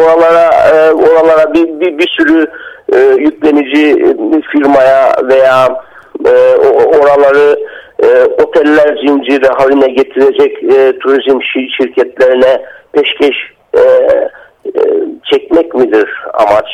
oralara 0.00 0.50
e, 0.74 0.92
oralara 0.92 1.54
bir, 1.54 1.80
bir, 1.80 1.98
bir 1.98 2.08
sürü 2.08 2.46
e, 2.94 2.98
yüklenici 3.18 4.14
firmaya 4.52 5.12
veya 5.28 5.82
e, 6.26 6.56
oraları 6.98 7.58
e, 8.02 8.24
oteller 8.42 8.96
zinciri 9.06 9.46
haline 9.46 9.88
getirecek 9.88 10.62
e, 10.62 10.98
turizm 10.98 11.38
şirketlerine 11.78 12.62
peşkeş 12.92 13.36
e, 13.76 13.80
e, 13.80 14.82
çekmek 15.24 15.74
midir 15.74 16.08
amaç? 16.34 16.66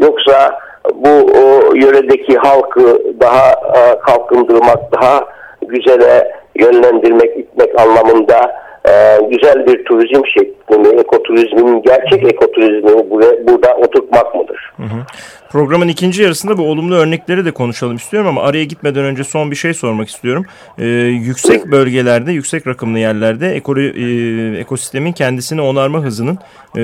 Yoksa 0.00 0.60
bu 0.94 1.08
o, 1.08 1.74
yöredeki 1.74 2.36
halkı 2.36 3.02
daha 3.20 3.50
e, 3.50 4.00
kalkındırmak, 4.00 4.92
daha 4.92 5.24
güzele 5.62 6.32
yönlendirmek, 6.54 7.38
itmek 7.38 7.80
anlamında 7.80 8.63
e, 8.88 9.18
güzel 9.30 9.66
bir 9.66 9.84
turizm 9.84 10.26
şeklini, 10.26 11.00
ekoturizmin, 11.00 11.82
gerçek 11.82 12.32
ekoturizmini 12.32 13.10
buraya, 13.10 13.46
burada 13.46 13.76
oturtmak 13.76 14.34
mıdır? 14.34 14.72
Hı 14.76 14.82
hı. 14.82 15.06
Programın 15.54 15.88
ikinci 15.88 16.22
yarısında 16.22 16.58
bu 16.58 16.62
olumlu 16.62 16.94
örnekleri 16.94 17.44
de 17.44 17.50
konuşalım 17.50 17.96
istiyorum 17.96 18.28
ama 18.28 18.42
araya 18.42 18.64
gitmeden 18.64 19.04
önce 19.04 19.24
son 19.24 19.50
bir 19.50 19.56
şey 19.56 19.74
sormak 19.74 20.08
istiyorum. 20.08 20.44
Ee, 20.78 20.86
yüksek 21.26 21.66
bölgelerde, 21.66 22.32
yüksek 22.32 22.66
rakımlı 22.66 22.98
yerlerde 22.98 23.48
ekolo, 23.48 23.80
e, 23.80 24.58
ekosistemin 24.58 25.12
kendisini 25.12 25.60
onarma 25.60 25.98
hızının 25.98 26.38
e, 26.76 26.82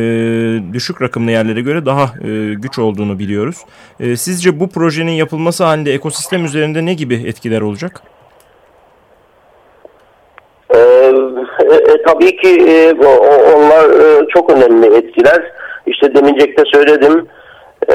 düşük 0.73 1.02
rakımlı 1.02 1.30
yerlere 1.30 1.61
göre 1.61 1.87
daha 1.87 2.04
e, 2.04 2.54
güç 2.54 2.78
olduğunu 2.78 3.19
biliyoruz. 3.19 3.57
E, 4.00 4.16
sizce 4.16 4.61
bu 4.61 4.69
projenin 4.69 5.12
yapılması 5.12 5.64
halinde 5.64 5.92
ekosistem 5.92 6.45
üzerinde 6.45 6.87
ne 6.87 6.95
gibi 6.95 7.14
etkiler 7.14 7.61
olacak? 7.61 8.02
Ee, 10.75 11.12
e, 11.70 11.92
e, 11.92 12.02
tabii 12.06 12.36
ki 12.36 12.48
e, 12.68 12.92
onlar 13.56 13.90
e, 13.90 14.28
çok 14.28 14.50
önemli 14.50 14.86
etkiler. 14.96 15.52
İşte 15.86 16.14
demincekte 16.14 16.62
söyledim. 16.72 17.26
E, 17.88 17.94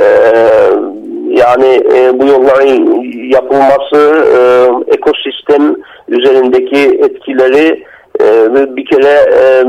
yani 1.29 1.81
e, 1.95 2.19
bu 2.19 2.25
yolların 2.25 3.03
yapılması 3.31 4.25
e, 4.37 4.39
ekosistem 4.93 5.75
üzerindeki 6.07 6.99
etkileri 7.03 7.83
e, 8.21 8.75
bir 8.75 8.85
kere 8.85 9.25
e, 9.41 9.63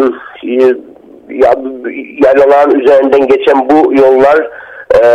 yaylaların 2.25 2.81
üzerinden 2.81 3.27
geçen 3.27 3.69
bu 3.71 3.95
yollar 3.95 4.51
e, 5.03 5.07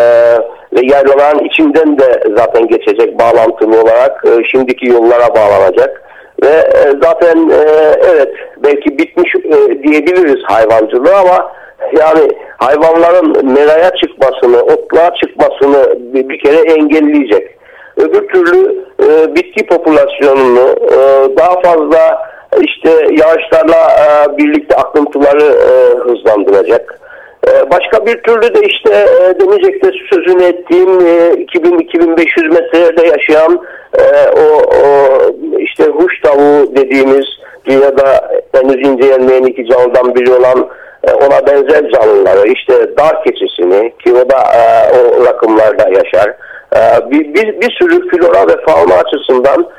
ve 0.74 0.82
yaylaların 0.84 1.46
içinden 1.46 2.00
de 2.00 2.24
zaten 2.38 2.68
geçecek 2.68 3.20
bağlantılı 3.20 3.82
olarak 3.82 4.26
e, 4.26 4.44
şimdiki 4.44 4.88
yollara 4.88 5.36
bağlanacak. 5.36 6.11
Ve 6.44 6.48
e, 6.48 6.92
zaten 7.04 7.50
e, 7.50 7.96
evet 8.10 8.34
belki 8.64 8.98
bitmiş 8.98 9.36
e, 9.36 9.84
diyebiliriz 9.84 10.44
hayvancılığı 10.44 11.16
ama 11.16 11.52
yani 12.00 12.32
hayvanların 12.58 13.54
meraya 13.54 13.90
çıkmasını, 13.90 14.62
otluğa 14.62 15.14
çıkmasını 15.14 15.96
bir, 16.14 16.40
kere 16.40 16.74
engelleyecek. 16.74 17.58
Öbür 17.98 18.28
türlü 18.28 18.86
bitki 19.36 19.66
popülasyonunu 19.66 20.76
daha 21.38 21.62
fazla 21.62 22.32
işte 22.62 22.90
yağışlarla 22.90 23.88
birlikte 24.38 24.76
akıntıları 24.76 25.56
hızlandıracak. 26.00 27.00
E, 27.48 27.72
başka 27.72 28.06
bir 28.06 28.22
türlü 28.22 28.56
de 28.56 28.68
işte 28.68 28.94
e, 28.94 29.40
demeyecekte 29.40 29.92
sözünü 30.10 30.44
ettiğim 30.44 30.90
e, 30.90 31.46
2000-2500 31.46 32.54
metrelerde 32.54 33.08
yaşayan 33.08 33.62
e, 33.98 34.04
o, 34.30 34.62
o 34.84 35.20
işte 35.58 35.84
huş 35.84 36.22
tavuğu 36.22 36.76
dediğimiz 36.76 37.26
dünyada 37.66 38.32
henüz 38.56 38.88
incelenmeyen 38.88 39.44
iki 39.44 39.66
canlıdan 39.66 40.16
biri 40.16 40.34
olan 40.34 40.70
e, 41.04 41.12
ona 41.14 41.48
benzer 41.48 41.92
canlıları 41.92 42.48
işte 42.48 42.98
dar 42.98 43.24
keçisini 43.24 43.94
ki 44.04 44.14
o 44.14 44.30
da 44.30 44.38
e, 44.56 44.92
o 44.98 45.26
rakımlarda 45.26 45.90
yaşar. 45.90 46.36
E, 46.76 47.12
bir, 47.12 47.34
bir, 47.34 47.62
bir 47.62 47.72
sürü 47.72 48.10
flora 48.10 48.48
ve 48.48 48.66
fauna 48.68 48.96
açısından 48.96 49.62
e, 49.62 49.70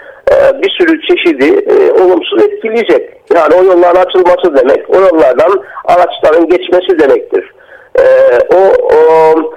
bir 0.62 0.71
sürü 0.71 1.02
çeşidi 1.02 1.71
e, 1.71 2.02
olumsuz 2.02 2.43
etkileyecek. 2.43 3.11
Yani 3.35 3.55
o 3.55 3.64
yolların 3.64 4.00
açılması 4.00 4.57
demek 4.57 4.91
o 4.91 5.00
yollardan 5.00 5.62
araçların 5.85 6.49
geçmesi 6.49 6.99
demektir. 6.99 7.52
E, 7.99 8.05
o, 8.55 8.87
o 8.97 9.52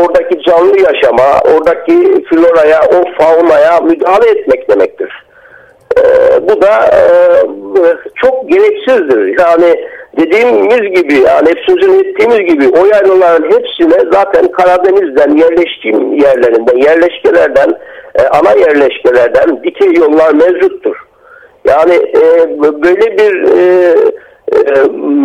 oradaki 0.00 0.42
canlı 0.42 0.78
yaşama, 0.80 1.40
oradaki 1.54 2.24
floraya, 2.24 2.80
o 2.80 3.22
faunaya 3.22 3.80
müdahale 3.80 4.30
etmek 4.30 4.70
demektir. 4.70 5.26
E, 5.98 6.02
bu 6.48 6.62
da 6.62 6.90
e, 6.92 7.02
çok 8.14 8.48
gereksizdir. 8.48 9.38
Yani 9.38 9.86
dediğimiz 10.18 11.00
gibi 11.00 11.14
yani 11.14 11.48
hep 11.48 12.06
ettiğimiz 12.06 12.38
gibi 12.38 12.68
o 12.80 12.86
yaylaların 12.86 13.50
hepsine 13.50 14.12
zaten 14.12 14.48
Karadeniz'den 14.48 15.36
yerleştiğim 15.36 16.12
yerlerinden, 16.12 16.76
yerleşkelerden, 16.76 17.78
e, 18.18 18.28
ana 18.28 18.52
yerleşkelerden 18.52 19.62
dikey 19.62 19.94
yollar 19.94 20.34
mevcuttur. 20.34 20.96
Yani 21.64 21.94
e, 21.94 22.58
böyle 22.60 23.18
bir 23.18 23.58
e, 23.58 23.94
e, 24.52 24.82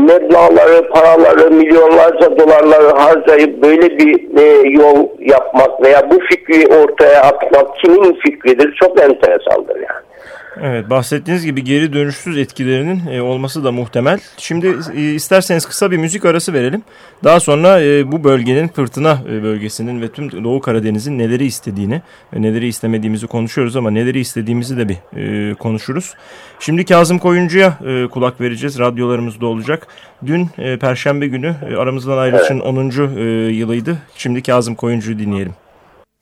meblağları, 0.07 0.89
paraları, 0.89 1.51
milyonlarca 1.51 2.37
dolarları 2.39 2.97
harcayıp 2.97 3.63
böyle 3.63 3.97
bir 3.97 4.39
e, 4.39 4.69
yol 4.69 5.07
yapmak 5.19 5.83
veya 5.83 6.09
bu 6.11 6.19
fikri 6.19 6.75
ortaya 6.75 7.21
atmak 7.21 7.75
kimin 7.75 8.13
fikridir 8.13 8.75
çok 8.79 9.01
enteresandır 9.01 9.75
yani. 9.75 10.10
Evet 10.57 10.89
bahsettiğiniz 10.89 11.45
gibi 11.45 11.63
geri 11.63 11.93
dönüşsüz 11.93 12.37
etkilerinin 12.37 13.07
e, 13.07 13.21
olması 13.21 13.63
da 13.63 13.71
muhtemel. 13.71 14.19
Şimdi 14.37 14.75
e, 14.95 15.13
isterseniz 15.13 15.65
kısa 15.65 15.91
bir 15.91 15.97
müzik 15.97 16.25
arası 16.25 16.53
verelim. 16.53 16.83
Daha 17.23 17.39
sonra 17.39 17.81
e, 17.81 18.11
bu 18.11 18.23
bölgenin 18.23 18.67
fırtına 18.67 19.21
e, 19.29 19.43
bölgesinin 19.43 20.01
ve 20.01 20.11
tüm 20.11 20.43
Doğu 20.43 20.61
Karadeniz'in 20.61 21.17
neleri 21.19 21.45
istediğini 21.45 22.01
ve 22.33 22.41
neleri 22.41 22.67
istemediğimizi 22.67 23.27
konuşuyoruz 23.27 23.75
ama 23.75 23.91
neleri 23.91 24.19
istediğimizi 24.19 24.77
de 24.77 24.89
bir 24.89 24.97
e, 25.17 25.53
konuşuruz. 25.53 26.13
Şimdi 26.59 26.85
Kazım 26.85 27.19
Koyuncu'ya 27.19 27.77
e, 27.85 28.07
kulak 28.07 28.41
vereceğiz. 28.41 28.79
Radyolarımızda 28.79 29.45
olacak. 29.45 29.87
Dün 30.25 30.49
e, 30.57 30.77
Perşembe 30.77 31.27
günü 31.27 31.55
e, 31.69 31.75
aramızdan 31.75 32.17
ayrılışın 32.17 32.55
evet. 32.55 32.65
10. 32.65 33.17
E, 33.17 33.21
yılıydı. 33.51 33.97
Şimdi 34.15 34.43
Kazım 34.43 34.75
Koyuncu'yu 34.75 35.19
dinleyelim. 35.19 35.53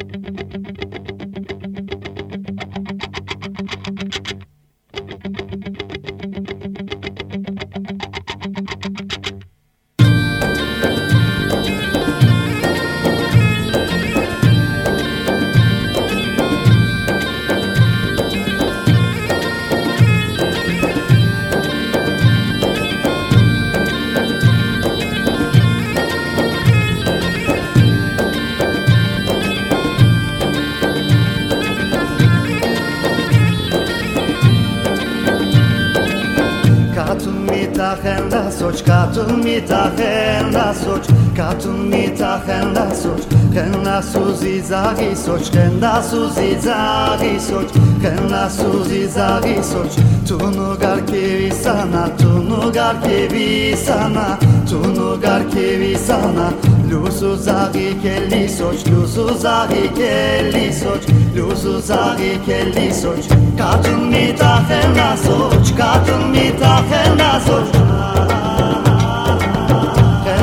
Müzik 0.04 1.19
Katun 39.20 39.44
mitachen 39.44 40.54
la 40.54 40.74
soch, 40.74 41.06
katun 41.36 41.90
mitachen 41.92 42.74
la 42.74 42.86
soch, 42.96 43.26
ken 43.54 43.84
la 43.84 44.00
suzi 44.02 44.62
zagi 44.62 45.14
soch, 45.14 45.52
ken 45.52 45.78
la 45.82 46.02
suzi 46.02 46.56
zagi 46.66 47.38
soch, 47.38 47.70
ken 48.02 48.30
la 48.30 48.48
suzi 48.48 49.02
zagi 49.16 49.62
soch, 49.62 49.96
tu 50.26 50.38
nu 50.38 50.78
gar 50.80 51.02
kevi 51.02 51.52
sana, 51.52 52.08
tu 52.18 52.30
nu 52.48 52.72
gar 52.72 52.96
kevi 53.04 53.76
sana, 53.76 54.38
tu 54.66 54.80
nu 54.96 55.18
gar 55.20 55.44
kevi 55.52 55.98
sana, 55.98 56.54
lusu 56.90 57.36
zagi 57.36 58.00
kelli 58.02 58.48
soch, 58.48 58.86
lusu 58.88 59.28
zagi 59.38 59.90
kelli 60.00 60.72
soch, 60.72 61.06
lusu 61.36 61.82
zagi 61.82 62.40
kelli 62.46 62.88
soch, 62.94 63.28
katun 63.58 64.10
mitachen 64.14 64.96
la 64.96 65.12
soch, 65.18 65.76
katun 65.76 66.32
mitachen 66.32 67.18
la 67.18 68.09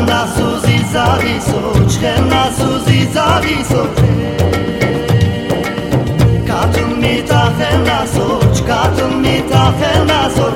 ჩხენა 0.06 0.22
სუზი 0.34 0.78
ზავისო 0.92 1.60
ჩხენა 1.92 2.42
სუზი 2.58 3.00
ზავისო 3.14 3.82
კატუნ 6.48 6.92
მიტახენასო 7.02 8.26
ჩკატუნ 8.56 9.12
მიტახენასო 9.25 10.48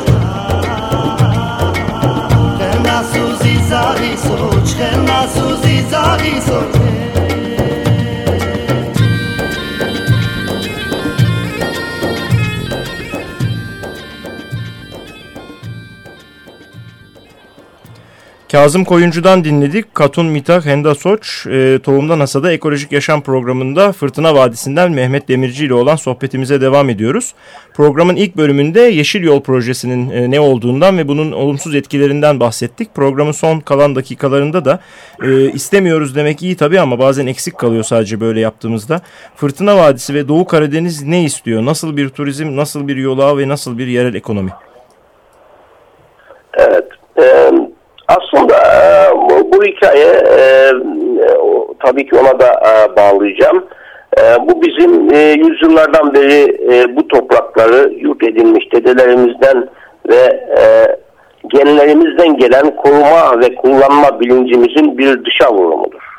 ჩხენა 2.54 2.99
სუზი 3.11 3.54
ზავისო 3.71 4.38
ჩხენა 4.69 5.21
სუზი 5.35 5.76
ზავისო 5.90 6.59
ჩხენა 6.73 7.10
Kazım 18.52 18.85
Koyuncu'dan 18.85 19.44
dinledik. 19.44 19.94
Katun 19.94 20.27
Mitah 20.27 20.66
Hendasoç, 20.66 21.46
e, 21.46 21.79
Tohumdan 21.83 22.20
Hasada 22.20 22.53
Ekolojik 22.53 22.92
Yaşam 22.92 23.22
programında 23.22 23.92
Fırtına 23.92 24.35
Vadisi'nden 24.35 24.92
Mehmet 24.92 25.29
Demirci 25.29 25.66
ile 25.66 25.75
olan 25.75 25.96
sohbetimize 25.96 26.61
devam 26.61 26.90
ediyoruz. 26.90 27.35
Programın 27.75 28.16
ilk 28.16 28.37
bölümünde 28.37 28.81
Yeşil 28.81 29.22
Yol 29.22 29.40
Projesi'nin 29.40 30.11
e, 30.11 30.31
ne 30.31 30.40
olduğundan 30.40 30.98
ve 30.98 31.09
bunun 31.09 31.33
olumsuz 31.33 31.75
etkilerinden 31.75 32.40
bahsettik. 32.40 32.94
Programın 32.94 33.33
son 33.33 33.61
kalan 33.61 33.96
dakikalarında 33.96 34.64
da 34.64 34.81
e, 35.22 35.53
istemiyoruz 35.53 36.16
demek 36.16 36.42
iyi 36.42 36.57
tabii 36.57 36.81
ama 36.81 36.98
bazen 36.98 37.27
eksik 37.27 37.59
kalıyor 37.59 37.83
sadece 37.83 38.20
böyle 38.20 38.40
yaptığımızda. 38.40 39.01
Fırtına 39.37 39.77
Vadisi 39.77 40.14
ve 40.14 40.29
Doğu 40.29 40.44
Karadeniz 40.44 41.03
ne 41.03 41.25
istiyor? 41.25 41.64
Nasıl 41.64 41.96
bir 41.96 42.09
turizm, 42.09 42.57
nasıl 42.57 42.88
bir 42.88 42.96
yola 42.96 43.38
ve 43.38 43.48
nasıl 43.48 43.79
bir 43.79 43.87
yerel 43.87 44.14
ekonomi? 44.14 44.51
Evet. 46.55 46.88
E, 47.18 47.51
aslında 48.16 48.55
e, 48.55 49.12
bu, 49.53 49.64
hikaye 49.64 50.07
e, 50.07 50.40
e, 50.40 50.70
tabii 51.85 52.07
ki 52.07 52.16
ona 52.16 52.40
da 52.40 52.46
e, 52.46 52.96
bağlayacağım. 52.96 53.66
E, 54.18 54.23
bu 54.49 54.62
bizim 54.62 55.14
e, 55.14 55.18
yüzyıllardan 55.18 56.14
beri 56.14 56.57
e, 56.73 56.96
bu 56.96 57.09
toprakları 57.09 57.92
yurt 57.92 58.23
edinmiş 58.23 58.73
dedelerimizden 58.73 59.68
ve 60.09 60.44
e, 60.59 60.87
genlerimizden 61.49 62.37
gelen 62.37 62.77
koruma 62.77 63.40
ve 63.40 63.55
kullanma 63.55 64.20
bilincimizin 64.20 64.99
bir 64.99 65.25
dışa 65.25 65.53
vurumudur. 65.53 66.11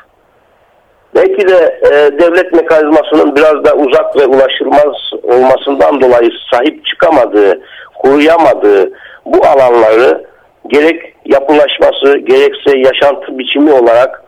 Belki 1.14 1.48
de 1.48 1.78
e, 1.82 1.90
devlet 2.20 2.52
mekanizmasının 2.52 3.36
biraz 3.36 3.64
da 3.64 3.74
uzak 3.74 4.16
ve 4.16 4.26
ulaşılmaz 4.26 4.94
olmasından 5.22 6.00
dolayı 6.00 6.30
sahip 6.52 6.86
çıkamadığı, 6.86 7.60
koruyamadığı 8.02 8.92
bu 9.26 9.46
alanları 9.46 10.24
gerek 10.68 11.11
yapılaşması 11.24 12.18
gerekse 12.18 12.78
yaşantı 12.78 13.38
biçimi 13.38 13.72
olarak 13.72 14.24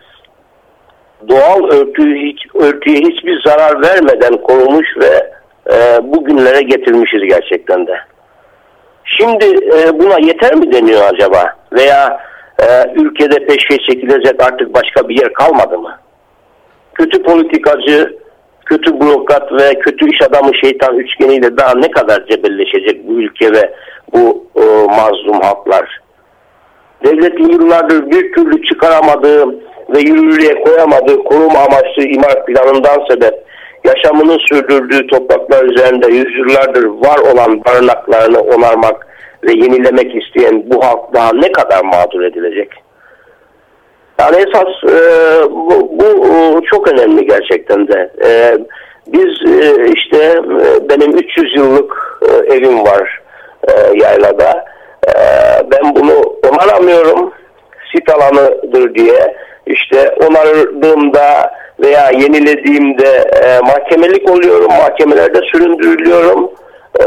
doğal 1.28 1.64
örtüyü 1.70 2.28
hiç, 2.28 2.46
örtüye 2.54 2.96
hiçbir 2.96 3.42
zarar 3.46 3.82
vermeden 3.82 4.36
korumuş 4.36 4.86
ve 5.00 5.32
e, 5.72 5.98
bugünlere 6.12 6.62
getirmişiz 6.62 7.22
gerçekten 7.22 7.86
de. 7.86 7.96
Şimdi 9.04 9.44
e, 9.44 9.98
buna 9.98 10.18
yeter 10.18 10.54
mi 10.54 10.72
deniyor 10.72 11.02
acaba? 11.14 11.56
Veya 11.72 12.20
e, 12.58 12.92
ülkede 12.94 13.46
peşke 13.46 13.78
çekilecek 13.78 14.42
artık 14.42 14.74
başka 14.74 15.08
bir 15.08 15.20
yer 15.20 15.32
kalmadı 15.32 15.78
mı? 15.78 15.98
Kötü 16.94 17.22
politikacı, 17.22 18.16
kötü 18.66 19.00
bürokrat 19.00 19.52
ve 19.52 19.78
kötü 19.78 20.10
iş 20.10 20.22
adamı 20.22 20.54
şeytan 20.54 20.98
üçgeniyle 20.98 21.56
daha 21.56 21.74
ne 21.74 21.90
kadar 21.90 22.26
cebelleşecek 22.26 23.08
bu 23.08 23.12
ülke 23.12 23.52
ve 23.52 23.74
bu 24.12 24.46
e, 24.56 24.62
mazlum 24.96 25.40
halklar? 25.40 26.03
Devletin 27.04 27.48
yıllardır 27.48 28.10
bir 28.10 28.32
türlü 28.32 28.62
çıkaramadığı 28.62 29.48
ve 29.94 30.00
yürürlüğe 30.00 30.64
koyamadığı 30.64 31.24
koruma 31.24 31.58
amaçlı 31.58 32.02
imar 32.02 32.46
planından 32.46 33.06
sebep 33.10 33.34
yaşamını 33.84 34.38
sürdürdüğü 34.38 35.06
topraklar 35.06 35.64
üzerinde 35.64 36.06
yüzyıllardır 36.06 36.84
var 36.84 37.18
olan 37.32 37.64
barınaklarını 37.64 38.40
onarmak 38.40 39.06
ve 39.44 39.52
yenilemek 39.52 40.22
isteyen 40.22 40.62
bu 40.66 40.84
halk 40.84 41.14
daha 41.14 41.32
ne 41.32 41.52
kadar 41.52 41.84
mağdur 41.84 42.22
edilecek? 42.22 42.70
Yani 44.18 44.36
esas 44.36 44.92
e, 44.92 44.98
bu, 45.50 45.98
bu 45.98 46.60
çok 46.64 46.88
önemli 46.88 47.26
gerçekten 47.26 47.88
de. 47.88 48.10
E, 48.24 48.58
biz 49.06 49.52
e, 49.62 49.92
işte 49.92 50.18
e, 50.18 50.88
benim 50.88 51.18
300 51.18 51.56
yıllık 51.56 52.18
e, 52.22 52.54
evim 52.54 52.84
var 52.84 53.20
e, 53.68 53.72
yaylada. 54.02 54.74
Ee, 55.08 55.70
ben 55.72 55.94
bunu 55.94 56.23
onaramıyorum 56.74 57.32
sit 57.94 58.08
alanıdır 58.10 58.94
diye 58.94 59.36
işte 59.66 60.14
onardığımda 60.28 61.52
veya 61.80 62.10
yenilediğimde 62.10 63.24
e, 63.44 63.60
mahkemelik 63.60 64.30
oluyorum 64.30 64.66
mahkemelerde 64.66 65.38
süründürülüyorum 65.52 66.50
e, 67.00 67.04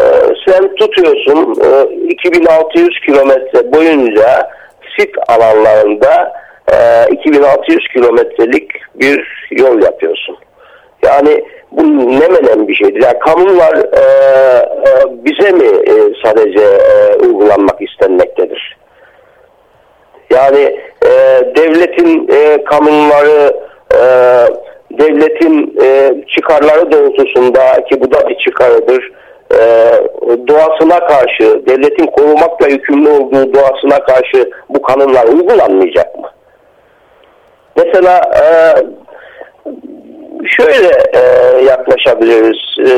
sen 0.47 0.75
tutuyorsun 0.75 1.56
e, 1.62 1.95
2600 2.06 2.99
kilometre 3.06 3.71
boyunca 3.73 4.49
sit 4.99 5.15
alanlarında 5.27 6.34
e, 6.71 7.13
2600 7.13 7.88
kilometrelik 7.93 8.71
bir 8.95 9.47
yol 9.51 9.82
yapıyorsun 9.82 10.38
yani 11.03 11.43
bu 11.71 11.84
ne 12.19 12.27
menen 12.27 12.67
bir 12.67 12.75
şeydir. 12.75 13.03
Yani 13.03 13.19
kanunlar 13.19 13.75
e, 13.75 14.01
e, 14.89 15.25
bize 15.25 15.51
mi 15.51 15.65
e, 15.65 15.93
sadece 16.25 16.63
e, 16.63 17.15
uygulanmak 17.15 17.82
istenmektedir? 17.82 18.77
Yani 20.30 20.80
e, 21.06 21.12
devletin 21.56 22.28
e, 22.32 22.63
kanunları 22.63 23.54
e, 23.94 24.00
devletin 25.00 25.78
e, 25.82 26.13
çıkarları 26.28 26.92
doğrultusunda 26.92 27.86
ki 27.90 28.02
bu 28.02 28.12
da 28.12 28.30
bir 28.30 28.38
çıkarıdır 28.38 29.12
e, 29.54 29.60
doğasına 30.48 31.08
karşı 31.08 31.62
devletin 31.68 32.06
korumakla 32.06 32.68
yükümlü 32.68 33.10
olduğu 33.10 33.54
doğasına 33.54 34.00
karşı 34.00 34.52
bu 34.70 34.82
kanunlar 34.82 35.28
uygulanmayacak 35.28 36.16
mı? 36.20 36.30
Mesela 37.76 38.22
e, 38.36 38.46
şöyle 40.48 40.92
e, 41.13 41.22
yaklaşabiliriz. 41.63 42.58
E, 42.80 42.94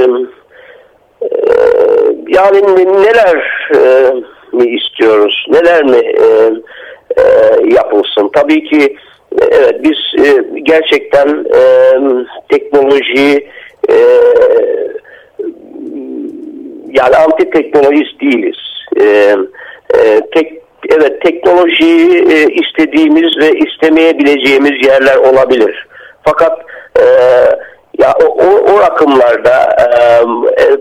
yani 2.28 2.76
neler 3.02 3.70
e, 3.76 4.14
mi 4.54 4.66
istiyoruz, 4.66 5.46
neler 5.50 5.84
mi 5.84 5.98
e, 5.98 6.26
e, 6.26 6.52
yapılsın? 7.76 8.30
Tabii 8.34 8.64
ki 8.64 8.98
evet 9.52 9.76
biz 9.84 10.26
e, 10.26 10.44
gerçekten 10.64 11.46
e, 11.56 11.62
teknolojiyi 12.50 13.48
e, 13.90 13.96
yani 16.94 17.16
anti 17.16 17.50
teknolojist 17.50 18.22
değiliz. 18.22 18.58
E, 19.02 19.36
e, 19.96 20.22
tek 20.34 20.54
evet 20.90 21.22
teknolojiyi 21.22 22.26
e, 22.32 22.54
istediğimiz 22.54 23.38
ve 23.38 23.60
istemeyebileceğimiz 23.60 24.86
yerler 24.88 25.16
olabilir. 25.16 25.88
Fakat 26.24 26.60
e, 27.00 27.04
ya 28.00 28.14
o, 28.24 28.26
o, 28.26 28.74
o 28.74 28.80
rakımlarda 28.80 29.70
e, 29.80 30.04
e, 30.64 30.78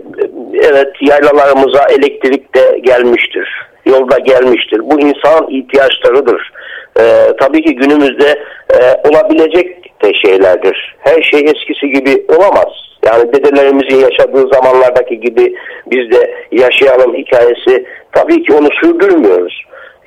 evet 0.63 0.87
yaylalarımıza 1.01 1.85
elektrik 1.89 2.55
de 2.55 2.79
gelmiştir. 2.79 3.68
Yolda 3.85 4.19
gelmiştir. 4.19 4.79
Bu 4.83 4.99
insan 4.99 5.47
ihtiyaçlarıdır. 5.49 6.51
E, 6.99 7.03
tabii 7.39 7.61
ki 7.61 7.75
günümüzde 7.75 8.43
e, 8.73 9.09
olabilecek 9.09 10.01
de 10.03 10.13
şeylerdir. 10.13 10.95
Her 10.99 11.21
şey 11.21 11.39
eskisi 11.39 11.89
gibi 11.89 12.25
olamaz. 12.37 12.73
Yani 13.05 13.33
dedelerimizin 13.33 13.99
yaşadığı 13.99 14.47
zamanlardaki 14.53 15.19
gibi 15.19 15.55
biz 15.91 16.11
de 16.11 16.35
yaşayalım 16.51 17.15
hikayesi 17.15 17.85
tabii 18.11 18.43
ki 18.43 18.53
onu 18.53 18.69
sürdürmüyoruz. 18.81 19.63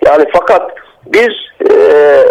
Yani 0.06 0.24
fakat 0.32 0.70
biz 1.06 1.32
e, 1.70 1.76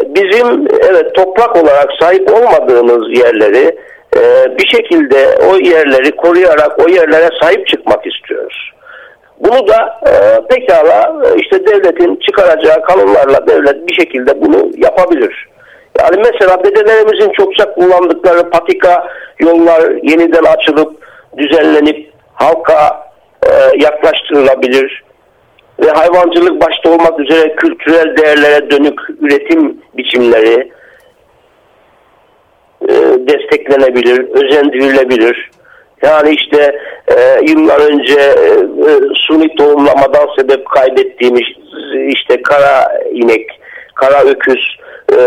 bizim 0.08 0.68
evet 0.90 1.16
toprak 1.16 1.56
olarak 1.56 1.90
sahip 2.00 2.32
olmadığımız 2.32 3.18
yerleri 3.18 3.78
e, 4.18 4.22
bir 4.58 4.68
şekilde 4.68 5.28
o 5.50 5.56
yerleri 5.56 6.12
koruyarak 6.12 6.86
o 6.86 6.90
yerlere 6.90 7.30
sahip 7.42 7.68
çıkmak 7.68 8.08
istiyoruz. 8.08 8.72
Bunu 9.44 9.68
da 9.68 10.00
e, 10.08 10.12
pekala 10.48 11.14
e, 11.26 11.40
işte 11.40 11.66
devletin 11.66 12.16
çıkaracağı 12.16 12.82
kanunlarla 12.82 13.48
devlet 13.48 13.88
bir 13.88 13.94
şekilde 13.94 14.42
bunu 14.42 14.72
yapabilir. 14.78 15.48
Yani 16.00 16.18
mesela 16.18 16.64
dedelerimizin 16.64 17.32
çokça 17.32 17.74
kullandıkları 17.74 18.50
patika 18.50 19.08
yollar 19.40 19.92
yeniden 20.04 20.44
açılıp 20.44 21.08
düzenlenip 21.38 22.12
halka 22.34 23.12
e, 23.46 23.50
yaklaştırılabilir 23.84 25.04
ve 25.80 25.90
hayvancılık 25.90 26.62
başta 26.62 26.90
olmak 26.90 27.20
üzere 27.20 27.56
kültürel 27.56 28.18
değerlere 28.18 28.72
dönük 28.72 29.00
üretim 29.20 29.82
biçimleri 29.98 30.72
e, 32.82 32.94
desteklenebilir, 33.28 34.30
özendirilebilir. 34.30 35.52
Yani 36.02 36.36
işte 36.36 36.80
e, 37.08 37.42
yıllar 37.52 37.80
önce 37.80 38.20
e, 38.20 38.50
e, 38.92 39.00
suni 39.16 39.56
tohumlamadan 39.56 40.28
sebep 40.38 40.70
kaybettiğimiz 40.70 41.48
işte 42.08 42.42
kara 42.42 43.02
inek, 43.12 43.60
kara 43.96 44.24
öküz 44.24 44.78
e, 45.12 45.18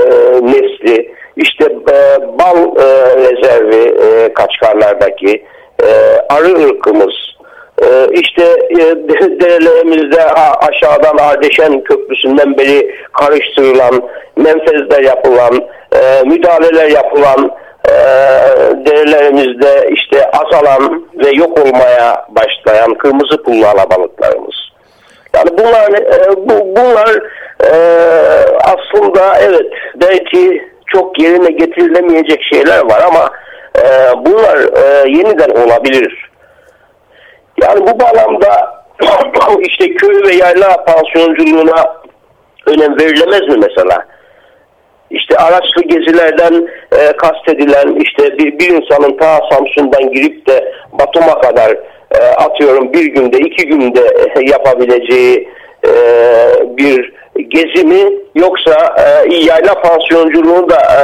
nesli, 0.43 1.15
işte 1.37 1.65
e, 1.65 2.21
bal 2.39 2.57
e, 2.57 3.17
rezervi 3.17 3.95
e, 4.07 4.35
kaçkarlardaki 4.35 5.45
e, 5.83 5.89
arı 6.29 6.65
ırkımız, 6.65 7.15
e, 7.83 7.87
işte 8.13 8.45
e, 8.71 8.81
derelerimizde 9.41 10.25
aşağıdan 10.69 11.17
Ardeşen 11.17 11.81
Köprüsü'nden 11.81 12.59
beri 12.59 12.95
karıştırılan, 13.13 14.09
menfezde 14.37 15.03
yapılan, 15.03 15.69
e, 15.93 16.23
müdahaleler 16.29 16.91
yapılan 16.91 17.51
e, 17.89 17.95
derelerimizde 18.87 19.91
işte 19.91 20.31
azalan 20.31 21.09
ve 21.25 21.31
yok 21.31 21.59
olmaya 21.59 22.27
başlayan 22.29 22.95
kırmızı 22.95 23.43
pullu 23.43 23.67
alabalıklarımız. 23.67 24.55
Yani 25.35 25.51
bunlar 25.59 25.93
e, 25.93 26.37
bu, 26.37 26.77
bunlar 26.77 27.23
e, 27.61 27.77
aslında 28.61 29.39
evet 29.39 29.73
belki 29.97 30.69
çok 30.87 31.19
yerine 31.19 31.51
getirilemeyecek 31.51 32.43
şeyler 32.43 32.85
var 32.85 33.03
ama 33.07 33.31
e, 33.79 33.85
bunlar 34.27 34.57
e, 34.57 35.11
yeniden 35.11 35.51
olabilir. 35.51 36.31
Yani 37.63 37.81
bu 37.81 38.01
bağlamda 38.01 38.85
işte 39.61 39.95
köy 39.95 40.23
ve 40.23 40.35
yayla 40.35 40.85
pansiyonculuğuna 40.85 41.97
önem 42.67 43.01
verilemez 43.01 43.41
mi 43.41 43.57
mesela? 43.57 44.07
İşte 45.11 45.37
araçlı 45.37 45.83
gezilerden 45.83 46.69
e, 46.93 47.17
kastedilen 47.17 47.97
işte 48.01 48.39
bir, 48.39 48.59
bir 48.59 48.71
insanın 48.71 49.17
ta 49.17 49.41
Samsun'dan 49.53 50.13
girip 50.13 50.47
de 50.47 50.75
Batum'a 50.93 51.41
kadar 51.41 51.77
e, 52.15 52.19
atıyorum 52.19 52.93
bir 52.93 53.05
günde 53.05 53.39
iki 53.39 53.67
günde 53.67 54.15
yapabileceği 54.51 55.49
e, 55.87 55.93
bir 56.77 57.13
gezi 57.49 57.87
mi? 57.87 58.13
Yoksa 58.35 58.95
e, 58.99 59.35
yayla 59.35 59.75
pansiyonculuğu 59.83 60.71
da 60.71 60.77
e, 60.77 61.03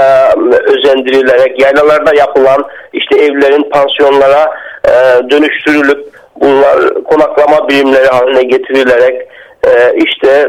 özendirilerek 0.72 1.60
yaylalarda 1.60 2.14
yapılan 2.14 2.64
işte 2.92 3.18
evlerin 3.18 3.70
pansiyonlara 3.70 4.54
e, 4.84 4.90
dönüştürülüp 5.30 6.06
bunlar 6.40 7.04
konaklama 7.04 7.68
birimleri 7.68 8.06
haline 8.06 8.42
getirilerek 8.42 9.28
e, 9.66 9.94
işte 9.96 10.48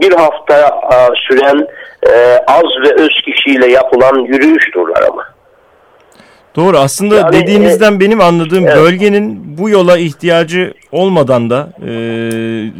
bir 0.00 0.12
hafta 0.12 0.80
e, 0.92 0.96
süren 1.28 1.66
e, 2.06 2.38
az 2.46 2.64
ve 2.84 3.02
öz 3.02 3.22
kişiyle 3.24 3.72
yapılan 3.72 4.18
yürüyüş 4.18 4.70
turları 4.70 5.12
mı? 5.12 5.24
Doğru 6.58 6.78
aslında 6.78 7.16
yani, 7.16 7.32
dediğinizden 7.32 7.96
e, 7.96 8.00
benim 8.00 8.20
anladığım 8.20 8.66
evet. 8.66 8.76
bölgenin 8.76 9.58
bu 9.58 9.68
yola 9.68 9.98
ihtiyacı 9.98 10.74
olmadan 10.92 11.50
da 11.50 11.68
e, 11.86 11.90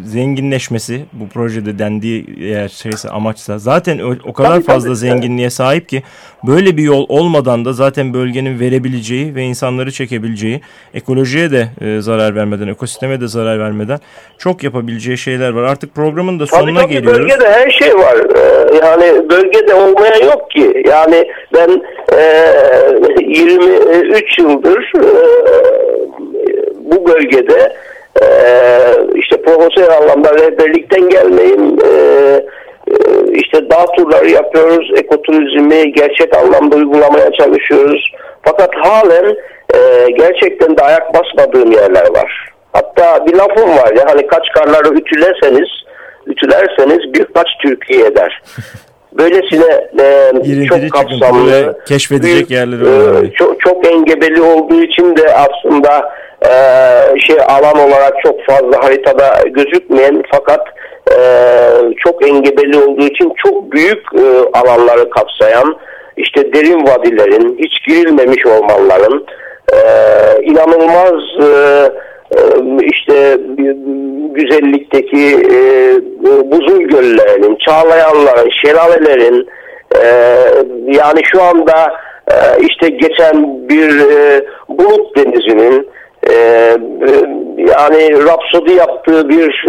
zenginleşmesi 0.04 1.00
bu 1.12 1.28
projede 1.28 1.78
dendiği 1.78 2.26
eğer 2.40 2.68
şeyse 2.68 3.08
amaçsa 3.08 3.58
zaten 3.58 3.98
o, 3.98 4.14
o 4.24 4.32
kadar 4.32 4.50
tabii, 4.50 4.64
fazla 4.64 4.88
tabii, 4.88 4.96
zenginliğe 4.96 5.42
evet. 5.42 5.52
sahip 5.52 5.88
ki 5.88 6.02
böyle 6.46 6.76
bir 6.76 6.82
yol 6.82 7.06
olmadan 7.08 7.64
da 7.64 7.72
zaten 7.72 8.14
bölgenin 8.14 8.60
verebileceği 8.60 9.34
ve 9.34 9.42
insanları 9.42 9.92
çekebileceği 9.92 10.60
ekolojiye 10.94 11.50
de 11.50 11.68
e, 11.80 12.00
zarar 12.00 12.34
vermeden 12.34 12.68
ekosisteme 12.68 13.20
de 13.20 13.28
zarar 13.28 13.58
vermeden 13.58 13.98
çok 14.38 14.62
yapabileceği 14.62 15.18
şeyler 15.18 15.50
var. 15.50 15.62
Artık 15.62 15.94
programın 15.94 16.40
da 16.40 16.46
sonuna 16.46 16.66
tabii, 16.66 16.82
tabii, 16.82 16.94
geliyoruz. 16.94 17.20
Bölgede 17.20 17.50
her 17.50 17.70
şey 17.70 17.94
var. 17.94 18.16
Ee, 18.36 18.76
yani 18.76 19.30
bölgede 19.30 19.74
olmaya 19.74 20.16
yok 20.16 20.50
ki. 20.50 20.82
Yani 20.86 21.24
ben 21.54 21.82
e, 22.12 22.18
23 23.70 24.38
yıldır 24.38 24.92
e, 24.96 25.08
bu 26.74 27.06
bölgede 27.06 27.72
ee, 28.22 28.94
işte 29.14 29.42
profesyonel 29.42 29.96
anlamda 29.98 30.34
rehberlikten 30.34 31.08
gelmeyin 31.08 31.80
e, 31.84 31.90
e, 31.90 32.94
işte 33.32 33.70
dağ 33.70 33.86
turları 33.96 34.30
yapıyoruz, 34.30 34.90
ekoturizmi 34.96 35.92
gerçek 35.92 36.36
anlamda 36.36 36.76
uygulamaya 36.76 37.32
çalışıyoruz. 37.32 38.12
Fakat 38.42 38.70
halen 38.76 39.36
e, 39.74 40.10
gerçekten 40.10 40.76
de 40.76 40.82
ayak 40.82 41.14
basmadığım 41.14 41.72
yerler 41.72 42.10
var. 42.10 42.48
Hatta 42.72 43.26
bir 43.26 43.34
lafım 43.34 43.70
var 43.70 43.96
ya 43.96 44.04
hani 44.08 44.26
kaç 44.26 44.48
karları 44.54 44.94
ütülerseniz, 44.94 45.68
ütülerseniz 46.26 47.14
bir 47.14 47.24
kaç 47.24 47.48
Türkiye 47.62 48.06
eder. 48.06 48.42
Böylesine 49.18 49.88
e, 50.00 50.66
çok 50.66 50.90
kapsamlı, 50.90 51.78
keşfedecek 51.88 52.34
büyük, 52.34 52.50
yerleri 52.50 52.84
var. 52.84 53.22
E, 53.22 53.32
çok, 53.32 53.60
çok 53.60 53.86
engebeli 53.86 54.42
olduğu 54.42 54.82
için 54.82 55.16
de 55.16 55.34
aslında 55.34 56.12
e, 56.42 56.52
şey 57.20 57.36
alan 57.48 57.78
olarak 57.88 58.14
çok 58.22 58.44
fazla 58.44 58.84
haritada 58.84 59.42
gözükmeyen 59.48 60.22
fakat 60.30 60.60
e, 61.10 61.18
çok 61.96 62.28
engebeli 62.28 62.78
olduğu 62.78 63.06
için 63.06 63.32
çok 63.46 63.72
büyük 63.72 64.02
e, 64.14 64.58
alanları 64.58 65.10
kapsayan 65.10 65.76
işte 66.16 66.52
derin 66.52 66.86
vadilerin, 66.86 67.58
hiç 67.58 67.86
girilmemiş 67.86 68.46
ormanların 68.46 69.26
e, 69.72 69.78
inanılmaz 70.42 71.22
e, 71.40 71.44
e 71.44 72.07
işte 72.82 73.38
güzellikteki 74.30 75.36
e, 75.52 75.60
buzul 76.50 76.80
göllerinin, 76.80 77.56
çağlayanların, 77.56 78.50
şelalelerin 78.64 79.48
e, 79.94 80.06
yani 80.86 81.20
şu 81.24 81.42
anda 81.42 81.92
e, 82.30 82.36
işte 82.60 82.88
geçen 82.88 83.68
bir 83.68 83.90
bulut 84.68 85.16
denizinin 85.16 85.88
yani 87.56 88.24
rapsodi 88.24 88.72
yaptığı 88.72 89.28
bir 89.28 89.64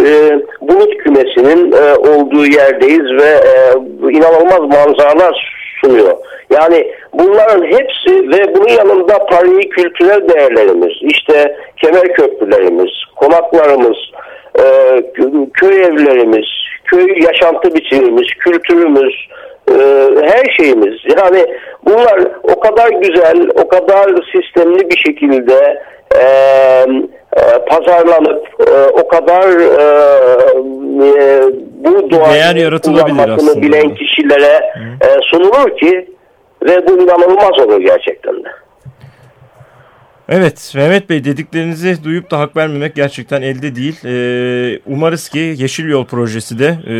bulut 0.62 0.98
kümesinin 0.98 1.72
olduğu 1.98 2.46
yerdeyiz 2.46 3.06
ve 3.22 3.40
inanılmaz 4.12 4.60
manzaralar 4.60 5.59
sunuyor. 5.82 6.18
Yani 6.50 6.92
bunların 7.14 7.64
hepsi 7.64 8.30
ve 8.30 8.56
bunun 8.56 8.70
yanında 8.70 9.26
tarihi 9.26 9.70
kültürel 9.70 10.30
değerlerimiz, 10.30 10.94
işte 11.02 11.58
kemer 11.78 12.14
köprülerimiz, 12.14 12.92
konaklarımız, 13.16 13.98
e, 14.60 14.64
köy 15.54 15.82
evlerimiz, 15.82 16.46
köy 16.86 17.24
yaşantı 17.24 17.76
biçimimiz, 17.76 18.28
kültürümüz, 18.28 19.28
e, 19.72 19.76
her 20.22 20.54
şeyimiz. 20.58 20.96
Yani 21.18 21.46
bunlar 21.86 22.20
o 22.44 22.60
kadar 22.60 22.90
güzel, 22.90 23.50
o 23.56 23.68
kadar 23.68 24.06
sistemli 24.36 24.90
bir 24.90 24.98
şekilde 24.98 25.84
e, 26.16 26.24
pazarlanıp 27.68 28.48
o 28.94 29.08
kadar 29.08 29.50
bu 31.80 32.12
doğayı 32.12 32.44
kullanmasını 32.82 33.62
bilen 33.62 33.96
kişilere 33.96 34.74
e, 35.02 35.08
sunulur 35.22 35.78
ki 35.78 36.10
ve 36.64 36.88
bu 36.88 37.04
inanılmaz 37.04 37.60
olur 37.60 37.82
gerçekten 37.82 38.44
de. 38.44 38.50
Evet 40.32 40.72
Mehmet 40.76 41.10
Bey 41.10 41.24
dediklerinizi 41.24 42.04
duyup 42.04 42.32
da 42.32 42.40
hak 42.40 42.58
vermemek 42.58 42.96
gerçekten 42.96 43.42
elde 43.42 43.76
değil. 43.76 44.06
Ee, 44.06 44.80
umarız 44.86 45.30
ki 45.30 45.56
Yeşil 45.58 45.90
Yol 45.90 46.06
projesi 46.06 46.60
de 46.60 46.66
e, 46.66 46.94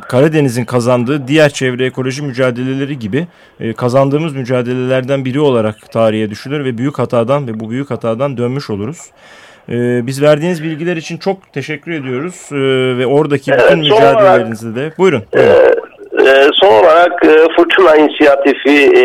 Karadeniz'in 0.00 0.64
kazandığı 0.64 1.28
diğer 1.28 1.50
çevre 1.50 1.86
ekoloji 1.86 2.22
mücadeleleri 2.22 2.98
gibi 2.98 3.26
e, 3.60 3.72
kazandığımız 3.72 4.36
mücadelelerden 4.36 5.24
biri 5.24 5.40
olarak 5.40 5.92
tarihe 5.92 6.30
düşülür 6.30 6.64
ve 6.64 6.78
büyük 6.78 6.98
hatadan 6.98 7.46
ve 7.46 7.60
bu 7.60 7.70
büyük 7.70 7.90
hatadan 7.90 8.36
dönmüş 8.36 8.70
oluruz. 8.70 8.98
Ee, 9.70 10.06
biz 10.06 10.22
verdiğiniz 10.22 10.62
bilgiler 10.64 10.96
için 10.96 11.16
çok 11.16 11.52
teşekkür 11.52 11.92
ediyoruz 11.92 12.48
ee, 12.52 12.98
ve 12.98 13.06
oradaki 13.06 13.52
bütün 13.52 13.64
evet, 13.64 13.76
mücadelelerinizi 13.76 14.76
de. 14.76 14.92
Buyurun. 14.98 15.22
buyurun. 15.34 15.80
E, 16.26 16.48
son 16.52 16.68
olarak 16.68 17.24
e, 17.24 17.28
Fırtına 17.56 17.96
İnisiyatifi 17.96 18.96
e, 18.96 19.04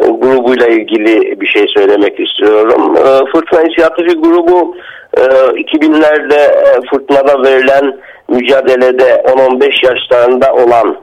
grubuyla 0.00 0.66
ilgili 0.66 1.40
bir 1.40 1.46
şey 1.46 1.66
söylemek 1.68 2.20
istiyorum. 2.20 2.96
E, 2.96 3.32
Fırtına 3.32 3.60
İnisiyatifi 3.62 4.14
grubu 4.16 4.76
e, 5.16 5.20
2000'lerde 5.20 6.38
e, 6.38 6.80
fırtınada 6.90 7.42
verilen 7.42 7.96
mücadelede 8.28 9.22
10-15 9.26 9.86
yaşlarında 9.86 10.54
olan 10.54 10.96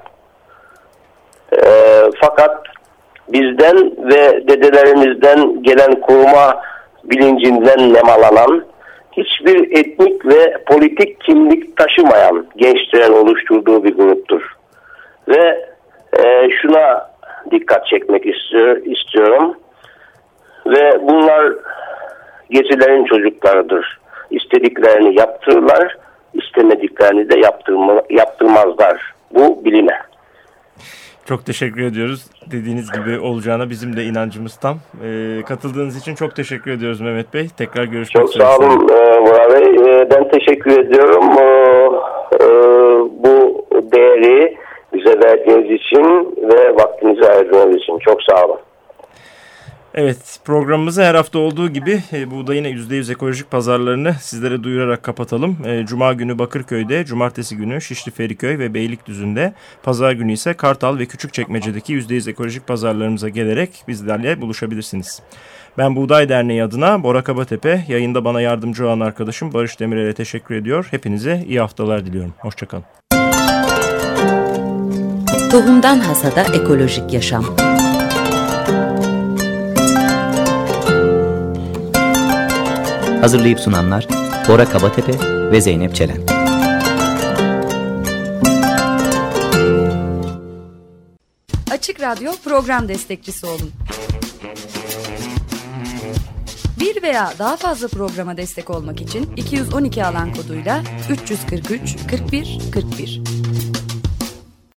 e, 1.54 1.62
fakat 2.22 2.64
bizden 3.28 3.78
ve 3.98 4.48
dedelerimizden 4.48 5.64
gelen 5.64 6.02
koruma 6.02 6.62
bilincinden 7.12 7.94
nemalanan 7.94 8.66
hiçbir 9.12 9.80
etnik 9.80 10.26
ve 10.26 10.64
politik 10.66 11.22
kimlik 11.22 11.78
taşımayan 11.78 12.48
gençlerin 12.56 13.14
oluşturduğu 13.14 13.84
bir 13.84 13.96
gruptur. 13.96 14.42
Ve 15.28 15.66
e, 16.24 16.50
şuna 16.62 17.12
dikkat 17.52 17.88
çekmek 17.88 18.26
istiyor, 18.26 18.78
istiyorum. 18.86 19.56
Ve 20.66 21.08
bunlar 21.08 21.54
gezilerin 22.50 23.06
çocuklarıdır. 23.06 24.00
İstediklerini 24.32 25.20
yaptırırlar, 25.20 25.98
istemediklerini 26.34 27.30
de 27.30 27.40
yaptırma, 27.40 28.02
yaptırmazlar. 28.10 29.14
Bu 29.32 29.66
bilime. 29.66 30.11
Çok 31.32 31.46
teşekkür 31.46 31.82
ediyoruz. 31.82 32.26
Dediğiniz 32.52 32.92
gibi 32.92 33.20
olacağına 33.20 33.70
bizim 33.70 33.98
de 33.98 34.04
inancımız 34.04 34.56
tam. 34.56 34.78
Ee, 35.04 35.42
katıldığınız 35.48 35.98
için 35.98 36.16
çok 36.16 36.36
teşekkür 36.36 36.72
ediyoruz 36.72 37.02
Mehmet 37.02 37.34
Bey. 37.34 37.48
Tekrar 37.58 37.84
görüşmek 37.84 38.26
üzere. 38.26 38.44
Çok 38.44 38.54
sağ 38.54 38.58
olun 38.58 38.84
Murat 39.22 39.54
Bey. 39.54 39.76
Ee, 39.76 40.10
ben 40.12 40.30
teşekkür 40.30 40.72
ediyorum. 40.72 41.24
E, 42.34 42.48
bu 43.24 43.66
değeri 43.92 44.58
bize 44.94 45.20
verdiğiniz 45.20 45.72
için 45.72 46.04
ve 46.38 46.76
vaktinizi 46.76 47.30
ayırdığınız 47.30 47.76
için. 47.76 48.00
Çok 48.00 48.24
sağ 48.24 48.46
olun. 48.46 48.60
Evet 49.96 50.40
programımızı 50.46 51.04
her 51.04 51.16
hafta 51.16 51.40
olduğu 51.40 51.70
gibi 51.70 52.04
e, 52.14 52.32
buğdayın 52.32 52.64
%100 52.64 53.12
ekolojik 53.12 53.52
pazarlarını 53.52 54.16
sizlere 54.22 54.64
duyurarak 54.64 55.04
kapatalım. 55.04 55.58
E, 55.66 55.86
Cuma 55.86 56.14
günü 56.14 56.40
Bakırköy'de, 56.40 57.06
Cumartesi 57.06 57.58
günü 57.58 57.82
Şişli 57.82 58.12
Feriköy 58.12 58.60
ve 58.60 58.74
Beylikdüzü'nde, 58.74 59.54
Pazar 59.84 60.12
günü 60.12 60.32
ise 60.32 60.54
Kartal 60.54 61.00
ve 61.00 61.06
Küçükçekmece'deki 61.06 61.94
%100 61.94 62.30
ekolojik 62.30 62.68
pazarlarımıza 62.68 63.30
gelerek 63.30 63.84
bizlerle 63.88 64.42
buluşabilirsiniz. 64.42 65.22
Ben 65.78 65.96
Buğday 65.96 66.30
Derneği 66.30 66.64
adına 66.64 67.04
Bora 67.04 67.24
Kabatepe, 67.24 67.86
yayında 67.88 68.26
bana 68.26 68.42
yardımcı 68.42 68.88
olan 68.88 69.00
arkadaşım 69.00 69.54
Barış 69.54 69.80
Demirel'e 69.80 70.14
teşekkür 70.14 70.56
ediyor. 70.56 70.88
Hepinize 70.92 71.46
iyi 71.48 71.60
haftalar 71.60 72.06
diliyorum. 72.06 72.34
Hoşçakalın. 72.38 72.84
Tohumdan 75.52 76.00
Hasada 76.00 76.42
Ekolojik 76.42 77.14
Yaşam 77.14 77.46
Hazırlayıp 83.22 83.60
sunanlar 83.60 84.08
Bora 84.48 84.66
Kabatepe 84.66 85.12
ve 85.52 85.62
Zeynep 85.62 85.96
Çelen. 85.96 86.18
Açık 91.72 92.02
Radyo 92.02 92.32
program 92.44 92.88
destekçisi 92.88 93.46
olun. 93.46 93.72
Bir 96.80 97.02
veya 97.04 97.34
daha 97.40 97.58
fazla 97.58 97.88
programa 97.88 98.38
destek 98.38 98.70
olmak 98.70 99.02
için 99.02 99.30
212 99.38 100.06
alan 100.06 100.34
koduyla 100.34 100.84
343 101.10 101.98
41 102.10 102.60
41 102.74 103.22